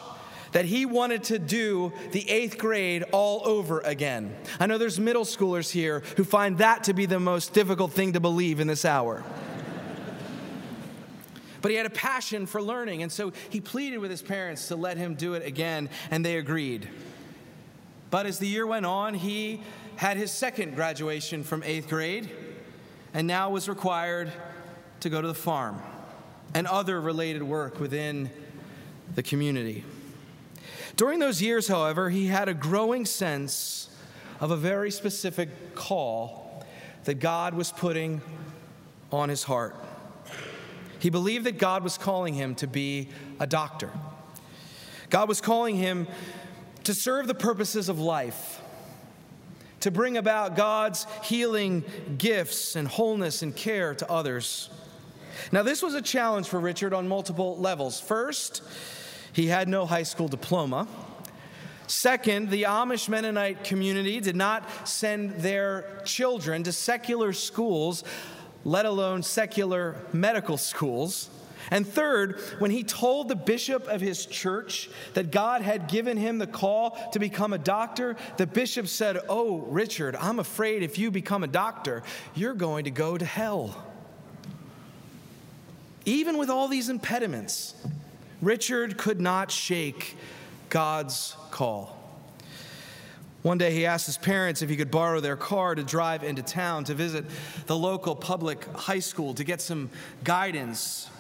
that 0.53 0.65
he 0.65 0.87
wanted 0.87 1.25
to 1.25 1.39
do 1.39 1.93
the 2.13 2.29
eighth 2.29 2.59
grade 2.59 3.05
all 3.13 3.43
over 3.47 3.81
again. 3.81 4.35
I 4.61 4.67
know 4.67 4.79
there's 4.79 5.01
middle 5.01 5.25
schoolers 5.25 5.71
here 5.71 6.03
who 6.17 6.25
find 6.25 6.59
that 6.59 6.85
to 6.85 6.95
be 6.95 7.07
the 7.07 7.21
most 7.21 7.55
difficult 7.55 7.93
thing 7.93 8.13
to 8.13 8.21
believe 8.21 8.61
in 8.61 8.67
this 8.67 8.85
hour. 8.85 9.25
but 11.63 11.71
he 11.71 11.77
had 11.77 11.87
a 11.87 11.91
passion 11.91 12.45
for 12.47 12.61
learning, 12.61 13.03
and 13.03 13.11
so 13.11 13.33
he 13.49 13.61
pleaded 13.61 13.99
with 13.99 14.11
his 14.11 14.23
parents 14.23 14.69
to 14.69 14.77
let 14.77 14.97
him 14.97 15.15
do 15.15 15.35
it 15.35 15.47
again, 15.47 15.89
and 16.11 16.25
they 16.25 16.37
agreed. 16.37 16.89
But 18.13 18.27
as 18.27 18.39
the 18.39 18.47
year 18.47 18.67
went 18.67 18.85
on, 18.85 19.15
he 19.15 19.63
had 19.97 20.19
his 20.19 20.31
second 20.31 20.75
graduation 20.75 21.43
from 21.45 21.63
eighth 21.63 21.89
grade 21.89 22.29
and 23.15 23.27
now 23.27 23.49
was 23.49 23.71
required 23.71 24.31
to 25.01 25.09
go 25.09 25.23
to 25.23 25.27
the 25.27 25.33
farm 25.33 25.81
and 26.53 26.67
other 26.67 27.01
related 27.01 27.43
work 27.43 27.81
within 27.81 28.29
the 29.15 29.23
community. 29.23 29.83
During 30.97 31.21
those 31.21 31.41
years, 31.41 31.69
however, 31.69 32.11
he 32.11 32.27
had 32.27 32.51
a 32.51 32.55
growing 32.55 33.07
sense 33.07 33.89
of 34.41 34.51
a 34.51 34.59
very 34.59 34.91
specific 34.91 35.75
call 35.75 36.67
that 37.05 37.15
God 37.15 37.55
was 37.55 37.73
putting 37.73 38.21
on 39.11 39.31
his 39.31 39.43
heart. 39.43 39.75
He 40.99 41.09
believed 41.09 41.47
that 41.47 41.57
God 41.57 41.83
was 41.83 41.97
calling 41.97 42.35
him 42.35 42.57
to 42.57 42.67
be 42.67 43.09
a 43.41 43.47
doctor. 43.47 43.91
God 45.09 45.31
was 45.31 45.41
calling 45.41 45.77
him 45.77 46.07
to 46.85 46.95
serve 46.95 47.27
the 47.27 47.35
purposes 47.35 47.89
of 47.89 47.99
life, 47.99 48.61
to 49.81 49.91
bring 49.91 50.17
about 50.17 50.57
God's 50.57 51.07
healing 51.23 51.85
gifts 52.19 52.77
and 52.77 52.87
wholeness 52.87 53.43
and 53.43 53.55
care 53.55 53.95
to 53.95 54.11
others. 54.11 54.71
Now, 55.51 55.63
this 55.63 55.83
was 55.83 55.95
a 55.95 56.03
challenge 56.03 56.49
for 56.49 56.61
Richard 56.61 56.93
on 56.93 57.09
multiple 57.09 57.57
levels. 57.57 58.01
First, 58.01 58.63
he 59.33 59.47
had 59.47 59.69
no 59.69 59.87
high 59.87 60.03
school 60.03 60.29
diploma. 60.29 60.87
Second, 61.87 62.51
the 62.51 62.63
Amish 62.63 63.09
Mennonite 63.09 63.65
community 63.65 64.21
did 64.21 64.37
not 64.37 64.89
send 64.89 65.33
their 65.41 66.01
children 66.05 66.63
to 66.63 66.73
secular 66.73 67.33
schools, 67.33 68.05
let 68.65 68.87
alone 68.87 69.23
secular 69.23 69.97
medical 70.13 70.57
schools. 70.57 71.29
And 71.71 71.87
third, 71.87 72.41
when 72.59 72.71
he 72.71 72.83
told 72.83 73.29
the 73.29 73.37
bishop 73.37 73.87
of 73.89 74.01
his 74.01 74.27
church 74.27 74.91
that 75.15 75.31
God 75.31 75.63
had 75.63 75.89
given 75.89 76.17
him 76.17 76.39
the 76.39 76.47
call 76.47 76.99
to 77.13 77.19
become 77.19 77.53
a 77.53 77.59
doctor, 77.59 78.17
the 78.37 78.47
bishop 78.47 78.89
said, 78.89 79.19
Oh, 79.29 79.59
Richard, 79.59 80.17
I'm 80.17 80.39
afraid 80.39 80.83
if 80.83 80.99
you 80.99 81.11
become 81.11 81.45
a 81.45 81.49
doctor, 81.49 82.03
you're 82.35 82.55
going 82.55 82.85
to 82.85 82.91
go 82.91 83.17
to 83.17 83.25
hell. 83.25 83.77
Even 86.05 86.37
with 86.37 86.51
all 86.51 86.69
these 86.69 86.89
impediments, 86.89 87.75
Richard 88.41 88.99
could 88.99 89.21
not 89.21 89.51
shake 89.51 90.17
God's 90.69 91.37
call. 91.51 91.99
One 93.43 93.59
day 93.59 93.73
he 93.73 93.87
asked 93.87 94.07
his 94.07 94.19
parents 94.19 94.63
if 94.63 94.71
he 94.71 94.77
could 94.77 94.91
borrow 94.91 95.21
their 95.21 95.37
car 95.37 95.75
to 95.75 95.83
drive 95.83 96.23
into 96.23 96.43
town 96.43 96.85
to 96.85 96.95
visit 96.95 97.25
the 97.67 97.77
local 97.77 98.15
public 98.15 98.65
high 98.75 99.01
school 99.01 99.35
to 99.35 99.45
get 99.45 99.61
some 99.61 99.91
guidance. 100.23 101.11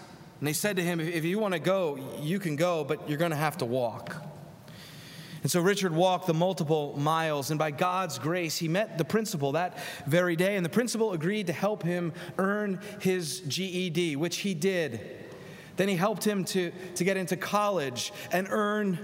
And 0.42 0.48
they 0.48 0.54
said 0.54 0.74
to 0.74 0.82
him, 0.82 0.98
If 0.98 1.24
you 1.24 1.38
want 1.38 1.54
to 1.54 1.60
go, 1.60 2.16
you 2.20 2.40
can 2.40 2.56
go, 2.56 2.82
but 2.82 3.08
you're 3.08 3.16
going 3.16 3.30
to 3.30 3.36
have 3.36 3.58
to 3.58 3.64
walk. 3.64 4.16
And 5.42 5.48
so 5.48 5.60
Richard 5.60 5.94
walked 5.94 6.26
the 6.26 6.34
multiple 6.34 6.98
miles, 6.98 7.52
and 7.52 7.60
by 7.60 7.70
God's 7.70 8.18
grace, 8.18 8.58
he 8.58 8.66
met 8.66 8.98
the 8.98 9.04
principal 9.04 9.52
that 9.52 9.78
very 10.04 10.34
day. 10.34 10.56
And 10.56 10.64
the 10.64 10.68
principal 10.68 11.12
agreed 11.12 11.46
to 11.46 11.52
help 11.52 11.84
him 11.84 12.12
earn 12.38 12.80
his 12.98 13.38
GED, 13.46 14.16
which 14.16 14.38
he 14.38 14.52
did. 14.52 15.16
Then 15.76 15.86
he 15.86 15.94
helped 15.94 16.24
him 16.24 16.44
to, 16.46 16.72
to 16.96 17.04
get 17.04 17.16
into 17.16 17.36
college 17.36 18.12
and 18.32 18.48
earn 18.50 18.98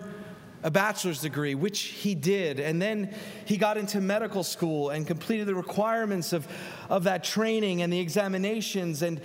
a 0.64 0.72
bachelor's 0.72 1.20
degree, 1.20 1.54
which 1.54 1.82
he 1.82 2.16
did. 2.16 2.58
And 2.58 2.82
then 2.82 3.14
he 3.44 3.58
got 3.58 3.78
into 3.78 4.00
medical 4.00 4.42
school 4.42 4.90
and 4.90 5.06
completed 5.06 5.46
the 5.46 5.54
requirements 5.54 6.32
of, 6.32 6.48
of 6.90 7.04
that 7.04 7.22
training 7.22 7.82
and 7.82 7.92
the 7.92 8.00
examinations, 8.00 9.02
and, 9.02 9.20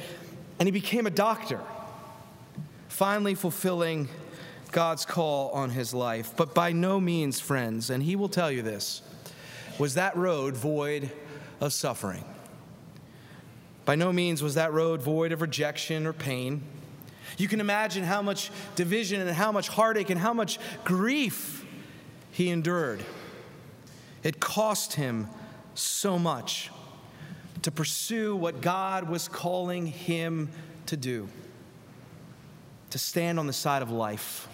and 0.60 0.67
he 0.67 0.72
became 0.72 1.08
a 1.08 1.12
doctor, 1.12 1.60
finally 2.94 3.34
fulfilling 3.34 4.08
God's 4.72 5.04
call 5.04 5.50
on 5.50 5.72
his 5.72 5.96
life. 5.96 6.32
But 6.38 6.54
by 6.54 6.74
no 6.74 7.00
means, 7.00 7.40
friends, 7.40 7.90
and 7.90 8.04
he 8.04 8.16
will 8.16 8.30
tell 8.30 8.52
you 8.52 8.62
this, 8.62 9.02
was 9.80 9.96
that 9.96 10.16
road 10.16 10.56
void 10.56 11.12
of 11.60 11.74
suffering. 11.74 12.24
By 13.86 13.96
no 13.96 14.14
means 14.14 14.44
was 14.44 14.54
that 14.56 14.74
road 14.74 15.02
void 15.02 15.32
of 15.32 15.42
rejection 15.42 16.06
or 16.06 16.14
pain. 16.14 16.62
You 17.40 17.48
can 17.48 17.60
imagine 17.60 18.04
how 18.04 18.22
much 18.22 18.52
division 18.76 19.22
and 19.22 19.30
how 19.32 19.52
much 19.52 19.70
heartache 19.70 20.12
and 20.12 20.20
how 20.20 20.34
much 20.34 20.60
grief 20.84 21.66
he 22.32 22.50
endured. 22.52 23.04
It 24.22 24.40
cost 24.40 24.94
him 24.94 25.28
so 25.74 26.20
much 26.20 26.70
to 27.64 27.72
pursue 27.72 28.36
what 28.36 28.62
God 28.62 29.10
was 29.10 29.28
calling 29.28 29.88
him 29.88 30.52
to 30.86 30.96
do 30.96 31.28
to 32.94 33.00
stand 33.00 33.40
on 33.40 33.48
the 33.48 33.54
side 33.54 33.82
of 33.82 33.90
life, 33.90 34.48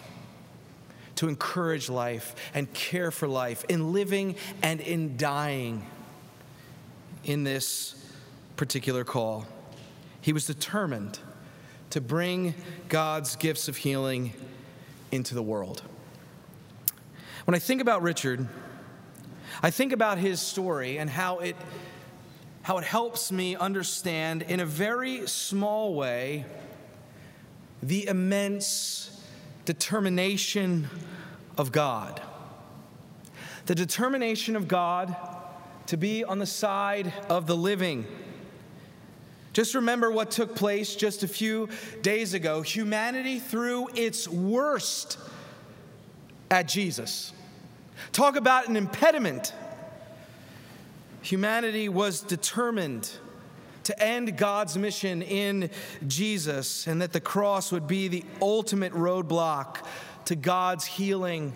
to 1.14 1.28
encourage 1.28 1.90
life 1.90 2.34
and 2.54 2.72
care 2.72 3.10
for 3.10 3.28
life 3.28 3.66
in 3.68 3.92
living 3.92 4.34
and 4.62 4.80
in 4.80 5.18
dying 5.18 5.84
in 7.24 7.44
this 7.44 8.02
particular 8.56 9.04
call. 9.04 9.46
He 10.22 10.32
was 10.32 10.46
determined 10.46 11.18
to 11.90 12.00
bring 12.00 12.54
God's 12.88 13.36
gifts 13.36 13.68
of 13.68 13.76
healing 13.76 14.32
into 15.12 15.34
the 15.34 15.42
world. 15.42 15.82
When 17.44 17.54
I 17.54 17.58
think 17.58 17.82
about 17.82 18.00
Richard, 18.00 18.48
I 19.62 19.70
think 19.70 19.92
about 19.92 20.16
his 20.16 20.40
story 20.40 20.98
and 20.98 21.10
how 21.10 21.40
it, 21.40 21.56
how 22.62 22.78
it 22.78 22.84
helps 22.84 23.30
me 23.30 23.54
understand 23.54 24.40
in 24.40 24.60
a 24.60 24.66
very 24.66 25.28
small 25.28 25.92
way 25.92 26.46
the 27.82 28.06
immense 28.06 29.22
determination 29.64 30.88
of 31.56 31.72
God. 31.72 32.20
The 33.66 33.74
determination 33.74 34.56
of 34.56 34.68
God 34.68 35.14
to 35.86 35.96
be 35.96 36.24
on 36.24 36.38
the 36.38 36.46
side 36.46 37.12
of 37.28 37.46
the 37.46 37.56
living 37.56 38.06
just 39.52 39.74
remember 39.74 40.10
what 40.12 40.30
took 40.30 40.54
place 40.54 40.94
just 40.94 41.24
a 41.24 41.28
few 41.28 41.68
days 42.02 42.34
ago. 42.34 42.62
Humanity 42.62 43.40
threw 43.40 43.88
its 43.94 44.28
worst 44.28 45.18
at 46.50 46.68
Jesus. 46.68 47.32
Talk 48.12 48.36
about 48.36 48.68
an 48.68 48.76
impediment. 48.76 49.52
Humanity 51.22 51.88
was 51.88 52.20
determined 52.20 53.10
to 53.84 54.02
end 54.02 54.36
God's 54.36 54.76
mission 54.76 55.22
in 55.22 55.70
Jesus 56.06 56.86
and 56.86 57.00
that 57.02 57.12
the 57.12 57.20
cross 57.20 57.72
would 57.72 57.86
be 57.86 58.08
the 58.08 58.24
ultimate 58.40 58.92
roadblock 58.92 59.78
to 60.26 60.36
God's 60.36 60.84
healing 60.84 61.52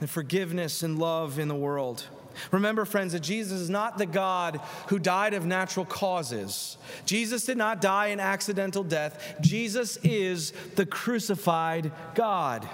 and 0.00 0.08
forgiveness 0.08 0.82
and 0.82 0.98
love 0.98 1.38
in 1.38 1.48
the 1.48 1.54
world. 1.54 2.06
Remember, 2.52 2.84
friends, 2.84 3.12
that 3.12 3.20
Jesus 3.20 3.60
is 3.60 3.70
not 3.70 3.98
the 3.98 4.06
God 4.06 4.60
who 4.88 4.98
died 4.98 5.34
of 5.34 5.44
natural 5.44 5.84
causes. 5.84 6.76
Jesus 7.04 7.44
did 7.44 7.56
not 7.56 7.80
die 7.80 8.08
an 8.08 8.20
accidental 8.20 8.84
death. 8.84 9.36
Jesus 9.40 9.96
is 10.02 10.52
the 10.76 10.86
crucified 10.86 11.90
God. 12.14 12.68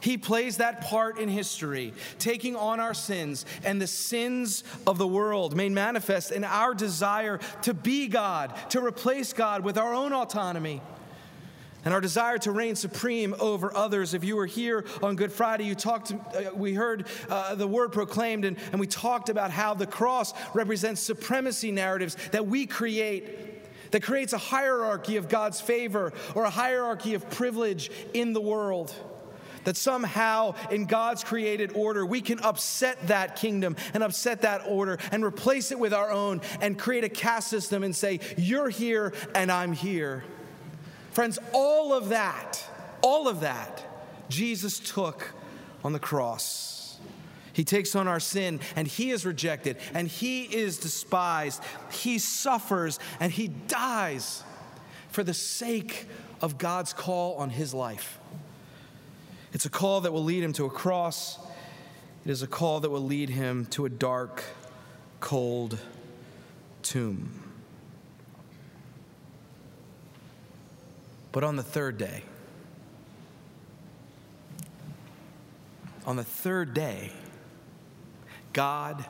He 0.00 0.18
plays 0.18 0.58
that 0.58 0.80
part 0.80 1.18
in 1.18 1.28
history, 1.28 1.92
taking 2.18 2.56
on 2.56 2.80
our 2.80 2.94
sins 2.94 3.44
and 3.64 3.80
the 3.80 3.86
sins 3.86 4.64
of 4.86 4.98
the 4.98 5.06
world 5.06 5.56
made 5.56 5.72
manifest 5.72 6.32
in 6.32 6.44
our 6.44 6.74
desire 6.74 7.40
to 7.62 7.74
be 7.74 8.08
God, 8.08 8.54
to 8.70 8.84
replace 8.84 9.32
God 9.32 9.64
with 9.64 9.78
our 9.78 9.94
own 9.94 10.12
autonomy 10.12 10.80
and 11.84 11.94
our 11.94 12.00
desire 12.00 12.38
to 12.38 12.50
reign 12.52 12.76
supreme 12.76 13.34
over 13.40 13.74
others. 13.74 14.12
If 14.12 14.24
you 14.24 14.36
were 14.36 14.46
here 14.46 14.84
on 15.02 15.16
Good 15.16 15.32
Friday, 15.32 15.64
you 15.64 15.74
talked, 15.74 16.12
uh, 16.12 16.50
we 16.54 16.74
heard 16.74 17.06
uh, 17.30 17.54
the 17.54 17.66
word 17.66 17.92
proclaimed, 17.92 18.44
and, 18.44 18.56
and 18.72 18.80
we 18.80 18.86
talked 18.86 19.28
about 19.28 19.50
how 19.50 19.74
the 19.74 19.86
cross 19.86 20.34
represents 20.54 21.00
supremacy 21.00 21.70
narratives 21.70 22.16
that 22.32 22.46
we 22.46 22.66
create 22.66 23.54
that 23.90 24.02
creates 24.02 24.34
a 24.34 24.38
hierarchy 24.38 25.16
of 25.16 25.30
God's 25.30 25.62
favor 25.62 26.12
or 26.34 26.44
a 26.44 26.50
hierarchy 26.50 27.14
of 27.14 27.30
privilege 27.30 27.90
in 28.12 28.34
the 28.34 28.40
world. 28.40 28.94
That 29.68 29.76
somehow 29.76 30.54
in 30.70 30.86
God's 30.86 31.22
created 31.22 31.72
order, 31.74 32.06
we 32.06 32.22
can 32.22 32.40
upset 32.40 33.08
that 33.08 33.36
kingdom 33.36 33.76
and 33.92 34.02
upset 34.02 34.40
that 34.40 34.62
order 34.66 34.96
and 35.12 35.22
replace 35.22 35.72
it 35.72 35.78
with 35.78 35.92
our 35.92 36.10
own 36.10 36.40
and 36.62 36.78
create 36.78 37.04
a 37.04 37.10
caste 37.10 37.48
system 37.48 37.82
and 37.82 37.94
say, 37.94 38.20
You're 38.38 38.70
here 38.70 39.12
and 39.34 39.52
I'm 39.52 39.74
here. 39.74 40.24
Friends, 41.10 41.38
all 41.52 41.92
of 41.92 42.08
that, 42.08 42.64
all 43.02 43.28
of 43.28 43.40
that, 43.40 43.84
Jesus 44.30 44.78
took 44.78 45.34
on 45.84 45.92
the 45.92 45.98
cross. 45.98 46.98
He 47.52 47.62
takes 47.62 47.94
on 47.94 48.08
our 48.08 48.20
sin 48.20 48.60
and 48.74 48.88
he 48.88 49.10
is 49.10 49.26
rejected 49.26 49.76
and 49.92 50.08
he 50.08 50.44
is 50.44 50.78
despised. 50.78 51.62
He 51.92 52.18
suffers 52.18 52.98
and 53.20 53.30
he 53.30 53.48
dies 53.48 54.42
for 55.10 55.22
the 55.22 55.34
sake 55.34 56.06
of 56.40 56.56
God's 56.56 56.94
call 56.94 57.34
on 57.34 57.50
his 57.50 57.74
life. 57.74 58.18
It's 59.52 59.64
a 59.64 59.70
call 59.70 60.02
that 60.02 60.12
will 60.12 60.24
lead 60.24 60.42
him 60.42 60.52
to 60.54 60.66
a 60.66 60.70
cross. 60.70 61.38
It 62.24 62.30
is 62.30 62.42
a 62.42 62.46
call 62.46 62.80
that 62.80 62.90
will 62.90 63.04
lead 63.04 63.30
him 63.30 63.66
to 63.66 63.86
a 63.86 63.88
dark, 63.88 64.42
cold 65.20 65.78
tomb. 66.82 67.42
But 71.32 71.44
on 71.44 71.56
the 71.56 71.62
third 71.62 71.98
day, 71.98 72.22
on 76.06 76.16
the 76.16 76.24
third 76.24 76.74
day, 76.74 77.12
God 78.52 79.04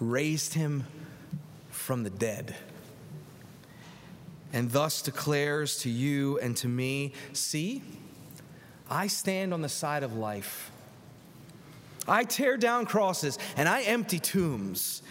raised 0.00 0.54
him 0.54 0.86
from 1.70 2.04
the 2.04 2.10
dead 2.10 2.54
and 4.52 4.70
thus 4.70 5.02
declares 5.02 5.78
to 5.78 5.90
you 5.90 6.38
and 6.38 6.56
to 6.56 6.68
me 6.68 7.12
See, 7.32 7.82
I 8.90 9.06
stand 9.06 9.54
on 9.54 9.62
the 9.62 9.68
side 9.68 10.02
of 10.02 10.14
life. 10.14 10.70
I 12.06 12.24
tear 12.24 12.56
down 12.56 12.86
crosses 12.86 13.38
and 13.56 13.68
I 13.68 13.82
empty 13.82 14.18
tombs. 14.18 15.02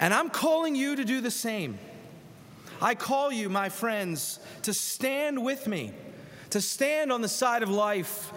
And 0.00 0.12
I'm 0.12 0.30
calling 0.30 0.74
you 0.74 0.96
to 0.96 1.04
do 1.04 1.20
the 1.20 1.30
same. 1.30 1.78
I 2.80 2.96
call 2.96 3.30
you, 3.30 3.48
my 3.48 3.68
friends, 3.68 4.40
to 4.62 4.74
stand 4.74 5.44
with 5.44 5.68
me 5.68 5.92
to 6.52 6.60
stand 6.60 7.10
on 7.10 7.22
the 7.22 7.28
side 7.28 7.62
of 7.62 7.70
life, 7.70 8.32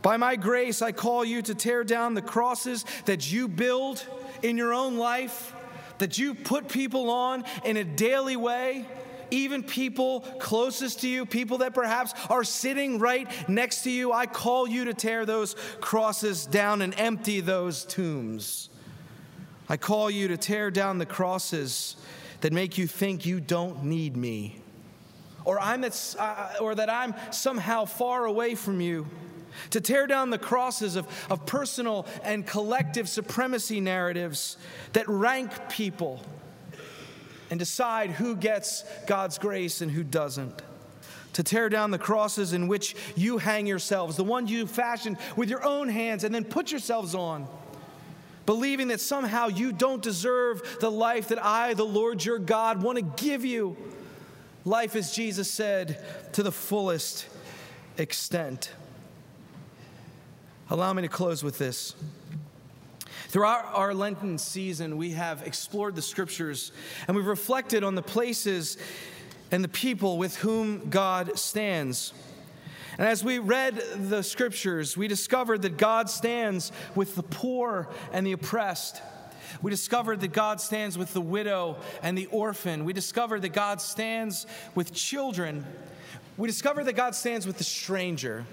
By 0.00 0.16
my 0.16 0.36
grace, 0.36 0.80
I 0.80 0.92
call 0.92 1.24
you 1.24 1.42
to 1.42 1.54
tear 1.56 1.82
down 1.82 2.14
the 2.14 2.22
crosses 2.22 2.84
that 3.06 3.32
you 3.32 3.48
build 3.48 4.06
in 4.42 4.56
your 4.56 4.72
own 4.72 4.96
life, 4.96 5.52
that 5.98 6.16
you 6.18 6.34
put 6.34 6.68
people 6.68 7.10
on 7.10 7.44
in 7.64 7.76
a 7.76 7.82
daily 7.82 8.36
way, 8.36 8.86
even 9.30 9.62
people 9.62 10.20
closest 10.38 11.00
to 11.00 11.08
you, 11.08 11.26
people 11.26 11.58
that 11.58 11.74
perhaps 11.74 12.14
are 12.30 12.44
sitting 12.44 12.98
right 12.98 13.28
next 13.48 13.82
to 13.82 13.90
you. 13.90 14.12
I 14.12 14.26
call 14.26 14.68
you 14.68 14.86
to 14.86 14.94
tear 14.94 15.26
those 15.26 15.54
crosses 15.80 16.46
down 16.46 16.82
and 16.82 16.94
empty 16.98 17.40
those 17.40 17.84
tombs. 17.84 18.68
I 19.68 19.76
call 19.76 20.10
you 20.10 20.28
to 20.28 20.36
tear 20.36 20.70
down 20.70 20.98
the 20.98 21.06
crosses 21.06 21.96
that 22.40 22.52
make 22.52 22.78
you 22.78 22.86
think 22.86 23.26
you 23.26 23.40
don't 23.40 23.84
need 23.84 24.16
me, 24.16 24.60
or, 25.44 25.60
I'm 25.60 25.84
uh, 25.84 26.52
or 26.60 26.74
that 26.74 26.88
I'm 26.88 27.14
somehow 27.30 27.84
far 27.84 28.24
away 28.24 28.54
from 28.54 28.80
you 28.80 29.06
to 29.70 29.80
tear 29.80 30.06
down 30.06 30.30
the 30.30 30.38
crosses 30.38 30.96
of, 30.96 31.06
of 31.30 31.44
personal 31.46 32.06
and 32.22 32.46
collective 32.46 33.08
supremacy 33.08 33.80
narratives 33.80 34.56
that 34.92 35.08
rank 35.08 35.50
people 35.68 36.22
and 37.50 37.58
decide 37.58 38.10
who 38.10 38.36
gets 38.36 38.84
God's 39.06 39.38
grace 39.38 39.80
and 39.80 39.90
who 39.90 40.02
doesn't. 40.02 40.62
To 41.34 41.42
tear 41.42 41.68
down 41.68 41.90
the 41.90 41.98
crosses 41.98 42.52
in 42.52 42.68
which 42.68 42.96
you 43.14 43.38
hang 43.38 43.66
yourselves, 43.66 44.16
the 44.16 44.24
ones 44.24 44.50
you 44.50 44.66
fashioned 44.66 45.18
with 45.36 45.48
your 45.48 45.64
own 45.64 45.88
hands 45.88 46.24
and 46.24 46.34
then 46.34 46.44
put 46.44 46.70
yourselves 46.70 47.14
on, 47.14 47.46
believing 48.44 48.88
that 48.88 49.00
somehow 49.00 49.48
you 49.48 49.72
don't 49.72 50.02
deserve 50.02 50.78
the 50.80 50.90
life 50.90 51.28
that 51.28 51.44
I, 51.44 51.74
the 51.74 51.84
Lord 51.84 52.24
your 52.24 52.38
God, 52.38 52.82
want 52.82 52.96
to 52.96 53.22
give 53.22 53.44
you. 53.44 53.76
Life, 54.64 54.96
as 54.96 55.14
Jesus 55.14 55.50
said, 55.50 56.02
to 56.32 56.42
the 56.42 56.52
fullest 56.52 57.26
extent. 57.96 58.72
Allow 60.70 60.92
me 60.92 61.02
to 61.02 61.08
close 61.08 61.42
with 61.42 61.58
this. 61.58 61.94
Throughout 63.28 63.66
our 63.74 63.92
Lenten 63.92 64.38
season, 64.38 64.96
we 64.96 65.10
have 65.10 65.46
explored 65.46 65.94
the 65.94 66.00
scriptures 66.00 66.72
and 67.06 67.14
we've 67.14 67.26
reflected 67.26 67.84
on 67.84 67.94
the 67.94 68.02
places 68.02 68.78
and 69.50 69.62
the 69.62 69.68
people 69.68 70.16
with 70.16 70.36
whom 70.36 70.88
God 70.88 71.38
stands. 71.38 72.14
And 72.96 73.06
as 73.06 73.22
we 73.22 73.38
read 73.38 73.82
the 73.96 74.22
scriptures, 74.22 74.96
we 74.96 75.08
discovered 75.08 75.60
that 75.62 75.76
God 75.76 76.08
stands 76.08 76.72
with 76.94 77.16
the 77.16 77.22
poor 77.22 77.90
and 78.12 78.26
the 78.26 78.32
oppressed. 78.32 79.02
We 79.60 79.70
discovered 79.70 80.20
that 80.20 80.32
God 80.32 80.58
stands 80.58 80.96
with 80.96 81.12
the 81.12 81.20
widow 81.20 81.76
and 82.02 82.16
the 82.16 82.26
orphan. 82.26 82.86
We 82.86 82.94
discovered 82.94 83.42
that 83.42 83.52
God 83.52 83.82
stands 83.82 84.46
with 84.74 84.94
children. 84.94 85.66
We 86.38 86.48
discovered 86.48 86.84
that 86.84 86.96
God 86.96 87.14
stands 87.14 87.46
with 87.46 87.58
the 87.58 87.64
stranger. 87.64 88.46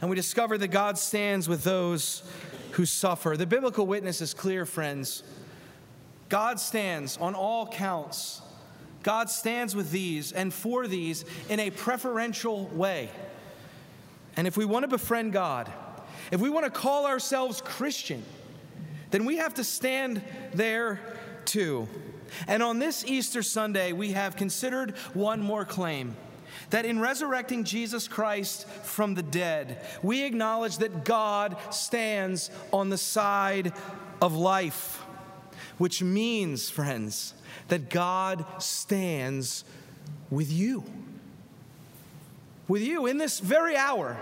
And 0.00 0.10
we 0.10 0.16
discover 0.16 0.58
that 0.58 0.68
God 0.68 0.98
stands 0.98 1.48
with 1.48 1.64
those 1.64 2.22
who 2.72 2.86
suffer. 2.86 3.36
The 3.36 3.46
biblical 3.46 3.86
witness 3.86 4.20
is 4.20 4.34
clear, 4.34 4.66
friends. 4.66 5.22
God 6.28 6.60
stands 6.60 7.16
on 7.16 7.34
all 7.34 7.66
counts. 7.66 8.42
God 9.02 9.30
stands 9.30 9.74
with 9.74 9.90
these 9.90 10.32
and 10.32 10.52
for 10.52 10.86
these 10.86 11.24
in 11.48 11.60
a 11.60 11.70
preferential 11.70 12.66
way. 12.66 13.08
And 14.36 14.46
if 14.46 14.56
we 14.56 14.64
want 14.64 14.84
to 14.84 14.88
befriend 14.88 15.32
God, 15.32 15.72
if 16.30 16.40
we 16.40 16.50
want 16.50 16.64
to 16.64 16.70
call 16.70 17.06
ourselves 17.06 17.60
Christian, 17.60 18.22
then 19.10 19.24
we 19.24 19.38
have 19.38 19.54
to 19.54 19.64
stand 19.64 20.22
there 20.52 21.00
too. 21.44 21.88
And 22.46 22.62
on 22.62 22.78
this 22.78 23.04
Easter 23.06 23.42
Sunday, 23.42 23.92
we 23.92 24.12
have 24.12 24.36
considered 24.36 24.96
one 25.14 25.40
more 25.40 25.64
claim 25.64 26.14
that 26.70 26.84
in 26.84 27.00
resurrecting 27.00 27.64
Jesus 27.64 28.08
Christ 28.08 28.68
from 28.68 29.14
the 29.14 29.22
dead, 29.22 29.84
we 30.02 30.24
acknowledge 30.24 30.78
that 30.78 31.04
God 31.04 31.56
stands 31.70 32.50
on 32.72 32.88
the 32.88 32.98
side 32.98 33.72
of 34.20 34.34
life, 34.34 35.02
which 35.78 36.02
means, 36.02 36.70
friends, 36.70 37.34
that 37.68 37.90
God 37.90 38.44
stands 38.58 39.64
with 40.30 40.50
you. 40.50 40.84
With 42.66 42.82
you 42.82 43.06
in 43.06 43.18
this 43.18 43.40
very 43.40 43.76
hour. 43.76 44.18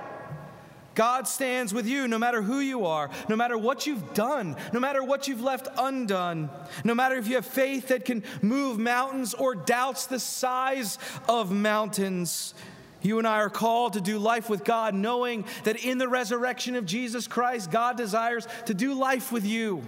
God 0.96 1.28
stands 1.28 1.72
with 1.72 1.86
you 1.86 2.08
no 2.08 2.18
matter 2.18 2.42
who 2.42 2.58
you 2.58 2.86
are, 2.86 3.10
no 3.28 3.36
matter 3.36 3.56
what 3.56 3.86
you've 3.86 4.14
done, 4.14 4.56
no 4.72 4.80
matter 4.80 5.04
what 5.04 5.28
you've 5.28 5.42
left 5.42 5.68
undone, 5.78 6.50
no 6.82 6.94
matter 6.94 7.14
if 7.14 7.28
you 7.28 7.36
have 7.36 7.46
faith 7.46 7.88
that 7.88 8.04
can 8.04 8.24
move 8.42 8.78
mountains 8.78 9.34
or 9.34 9.54
doubts 9.54 10.06
the 10.06 10.18
size 10.18 10.98
of 11.28 11.52
mountains. 11.52 12.54
You 13.02 13.18
and 13.18 13.28
I 13.28 13.36
are 13.38 13.50
called 13.50 13.92
to 13.92 14.00
do 14.00 14.18
life 14.18 14.48
with 14.48 14.64
God, 14.64 14.94
knowing 14.94 15.44
that 15.64 15.84
in 15.84 15.98
the 15.98 16.08
resurrection 16.08 16.74
of 16.74 16.86
Jesus 16.86 17.28
Christ, 17.28 17.70
God 17.70 17.96
desires 17.96 18.48
to 18.64 18.74
do 18.74 18.94
life 18.94 19.30
with 19.30 19.44
you. 19.44 19.84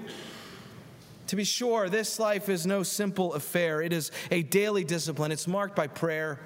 To 1.28 1.36
be 1.36 1.44
sure, 1.44 1.90
this 1.90 2.18
life 2.18 2.48
is 2.48 2.66
no 2.66 2.82
simple 2.82 3.34
affair. 3.34 3.82
It 3.82 3.92
is 3.92 4.10
a 4.30 4.42
daily 4.42 4.82
discipline. 4.82 5.30
It's 5.30 5.46
marked 5.46 5.76
by 5.76 5.86
prayer, 5.86 6.40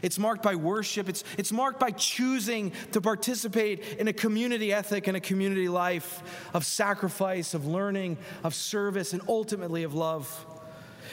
it's 0.00 0.16
marked 0.16 0.44
by 0.44 0.54
worship, 0.54 1.08
it's, 1.08 1.24
it's 1.36 1.50
marked 1.50 1.80
by 1.80 1.90
choosing 1.90 2.72
to 2.92 3.00
participate 3.00 3.82
in 3.98 4.06
a 4.06 4.12
community 4.12 4.72
ethic 4.72 5.08
and 5.08 5.16
a 5.16 5.20
community 5.20 5.68
life 5.68 6.22
of 6.54 6.64
sacrifice, 6.64 7.52
of 7.52 7.66
learning, 7.66 8.16
of 8.44 8.54
service, 8.54 9.12
and 9.12 9.22
ultimately 9.28 9.82
of 9.82 9.94
love. 9.94 10.46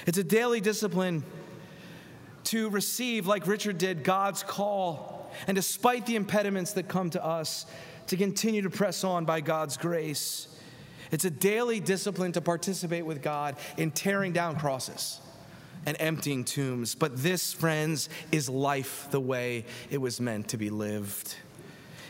It's 0.05 0.19
a 0.19 0.23
daily 0.23 0.61
discipline 0.61 1.23
to 2.45 2.69
receive, 2.69 3.25
like 3.25 3.47
Richard 3.47 3.79
did, 3.79 4.03
God's 4.03 4.43
call, 4.43 5.31
and 5.47 5.55
despite 5.55 6.05
the 6.05 6.15
impediments 6.15 6.73
that 6.73 6.87
come 6.87 7.09
to 7.09 7.25
us, 7.25 7.65
to 8.05 8.17
continue 8.17 8.61
to 8.61 8.69
press 8.69 9.03
on 9.03 9.25
by 9.25 9.41
God's 9.41 9.77
grace. 9.77 10.47
It's 11.11 11.25
a 11.25 11.29
daily 11.29 11.79
discipline 11.79 12.31
to 12.33 12.41
participate 12.41 13.05
with 13.05 13.21
God 13.21 13.55
in 13.77 13.91
tearing 13.91 14.33
down 14.33 14.57
crosses 14.57 15.19
and 15.85 15.95
emptying 15.99 16.43
tombs. 16.43 16.95
But 16.95 17.17
this, 17.17 17.53
friends, 17.53 18.09
is 18.31 18.49
life 18.49 19.07
the 19.11 19.19
way 19.19 19.65
it 19.89 19.99
was 19.99 20.19
meant 20.19 20.49
to 20.49 20.57
be 20.57 20.69
lived. 20.69 21.35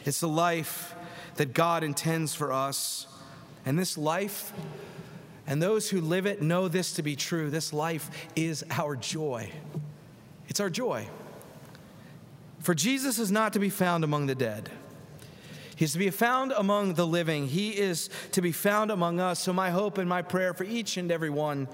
It's 0.05 0.19
the 0.19 0.27
life 0.27 0.95
that 1.35 1.53
God 1.53 1.83
intends 1.83 2.33
for 2.33 2.51
us. 2.51 3.07
And 3.65 3.77
this 3.77 3.97
life, 3.97 4.53
and 5.47 5.61
those 5.61 5.89
who 5.89 5.99
live 5.99 6.25
it 6.25 6.41
know 6.41 6.67
this 6.67 6.93
to 6.93 7.03
be 7.03 7.15
true 7.15 7.49
this 7.49 7.73
life 7.73 8.09
is 8.35 8.63
our 8.71 8.95
joy. 8.95 9.51
It's 10.47 10.59
our 10.59 10.69
joy. 10.69 11.07
For 12.59 12.73
Jesus 12.73 13.19
is 13.19 13.31
not 13.31 13.53
to 13.53 13.59
be 13.59 13.69
found 13.69 14.03
among 14.03 14.27
the 14.27 14.35
dead. 14.35 14.69
He's 15.75 15.93
to 15.93 15.99
be 15.99 16.09
found 16.09 16.51
among 16.53 16.93
the 16.93 17.05
living. 17.05 17.47
He 17.47 17.71
is 17.71 18.09
to 18.31 18.41
be 18.41 18.51
found 18.51 18.91
among 18.91 19.19
us. 19.19 19.39
So, 19.39 19.53
my 19.53 19.69
hope 19.69 19.97
and 19.97 20.07
my 20.07 20.21
prayer 20.21 20.53
for 20.53 20.63
each 20.63 20.97
and 20.97 21.11
every 21.11 21.29
one 21.29 21.67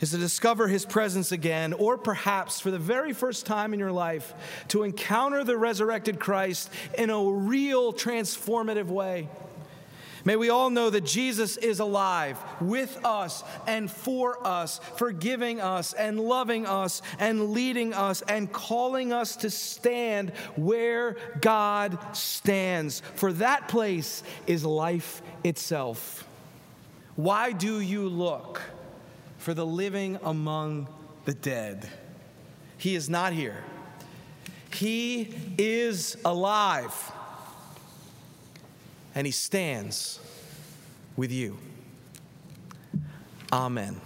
is 0.00 0.10
to 0.10 0.18
discover 0.18 0.66
his 0.66 0.86
presence 0.86 1.30
again, 1.30 1.72
or 1.72 1.98
perhaps 1.98 2.60
for 2.60 2.70
the 2.70 2.78
very 2.78 3.12
first 3.12 3.46
time 3.46 3.72
in 3.72 3.78
your 3.78 3.92
life, 3.92 4.34
to 4.68 4.82
encounter 4.82 5.44
the 5.44 5.56
resurrected 5.56 6.18
Christ 6.18 6.70
in 6.96 7.10
a 7.10 7.22
real 7.22 7.92
transformative 7.92 8.86
way. 8.86 9.28
May 10.24 10.36
we 10.36 10.50
all 10.50 10.70
know 10.70 10.90
that 10.90 11.04
Jesus 11.04 11.56
is 11.56 11.80
alive 11.80 12.38
with 12.60 13.04
us 13.04 13.42
and 13.66 13.90
for 13.90 14.46
us, 14.46 14.80
forgiving 14.96 15.60
us 15.60 15.92
and 15.92 16.20
loving 16.20 16.66
us 16.66 17.02
and 17.18 17.50
leading 17.50 17.94
us 17.94 18.22
and 18.22 18.52
calling 18.52 19.12
us 19.12 19.36
to 19.36 19.50
stand 19.50 20.30
where 20.56 21.16
God 21.40 21.98
stands. 22.14 23.00
For 23.14 23.32
that 23.34 23.68
place 23.68 24.22
is 24.46 24.64
life 24.64 25.22
itself. 25.44 26.26
Why 27.16 27.52
do 27.52 27.80
you 27.80 28.08
look 28.08 28.60
for 29.38 29.54
the 29.54 29.66
living 29.66 30.18
among 30.22 30.88
the 31.24 31.34
dead? 31.34 31.88
He 32.78 32.94
is 32.94 33.08
not 33.08 33.32
here. 33.32 33.62
He 34.72 35.34
is 35.58 36.16
alive 36.24 36.94
and 39.14 39.26
he 39.26 39.30
stands 39.30 40.20
with 41.16 41.32
you. 41.32 41.58
Amen. 43.52 44.00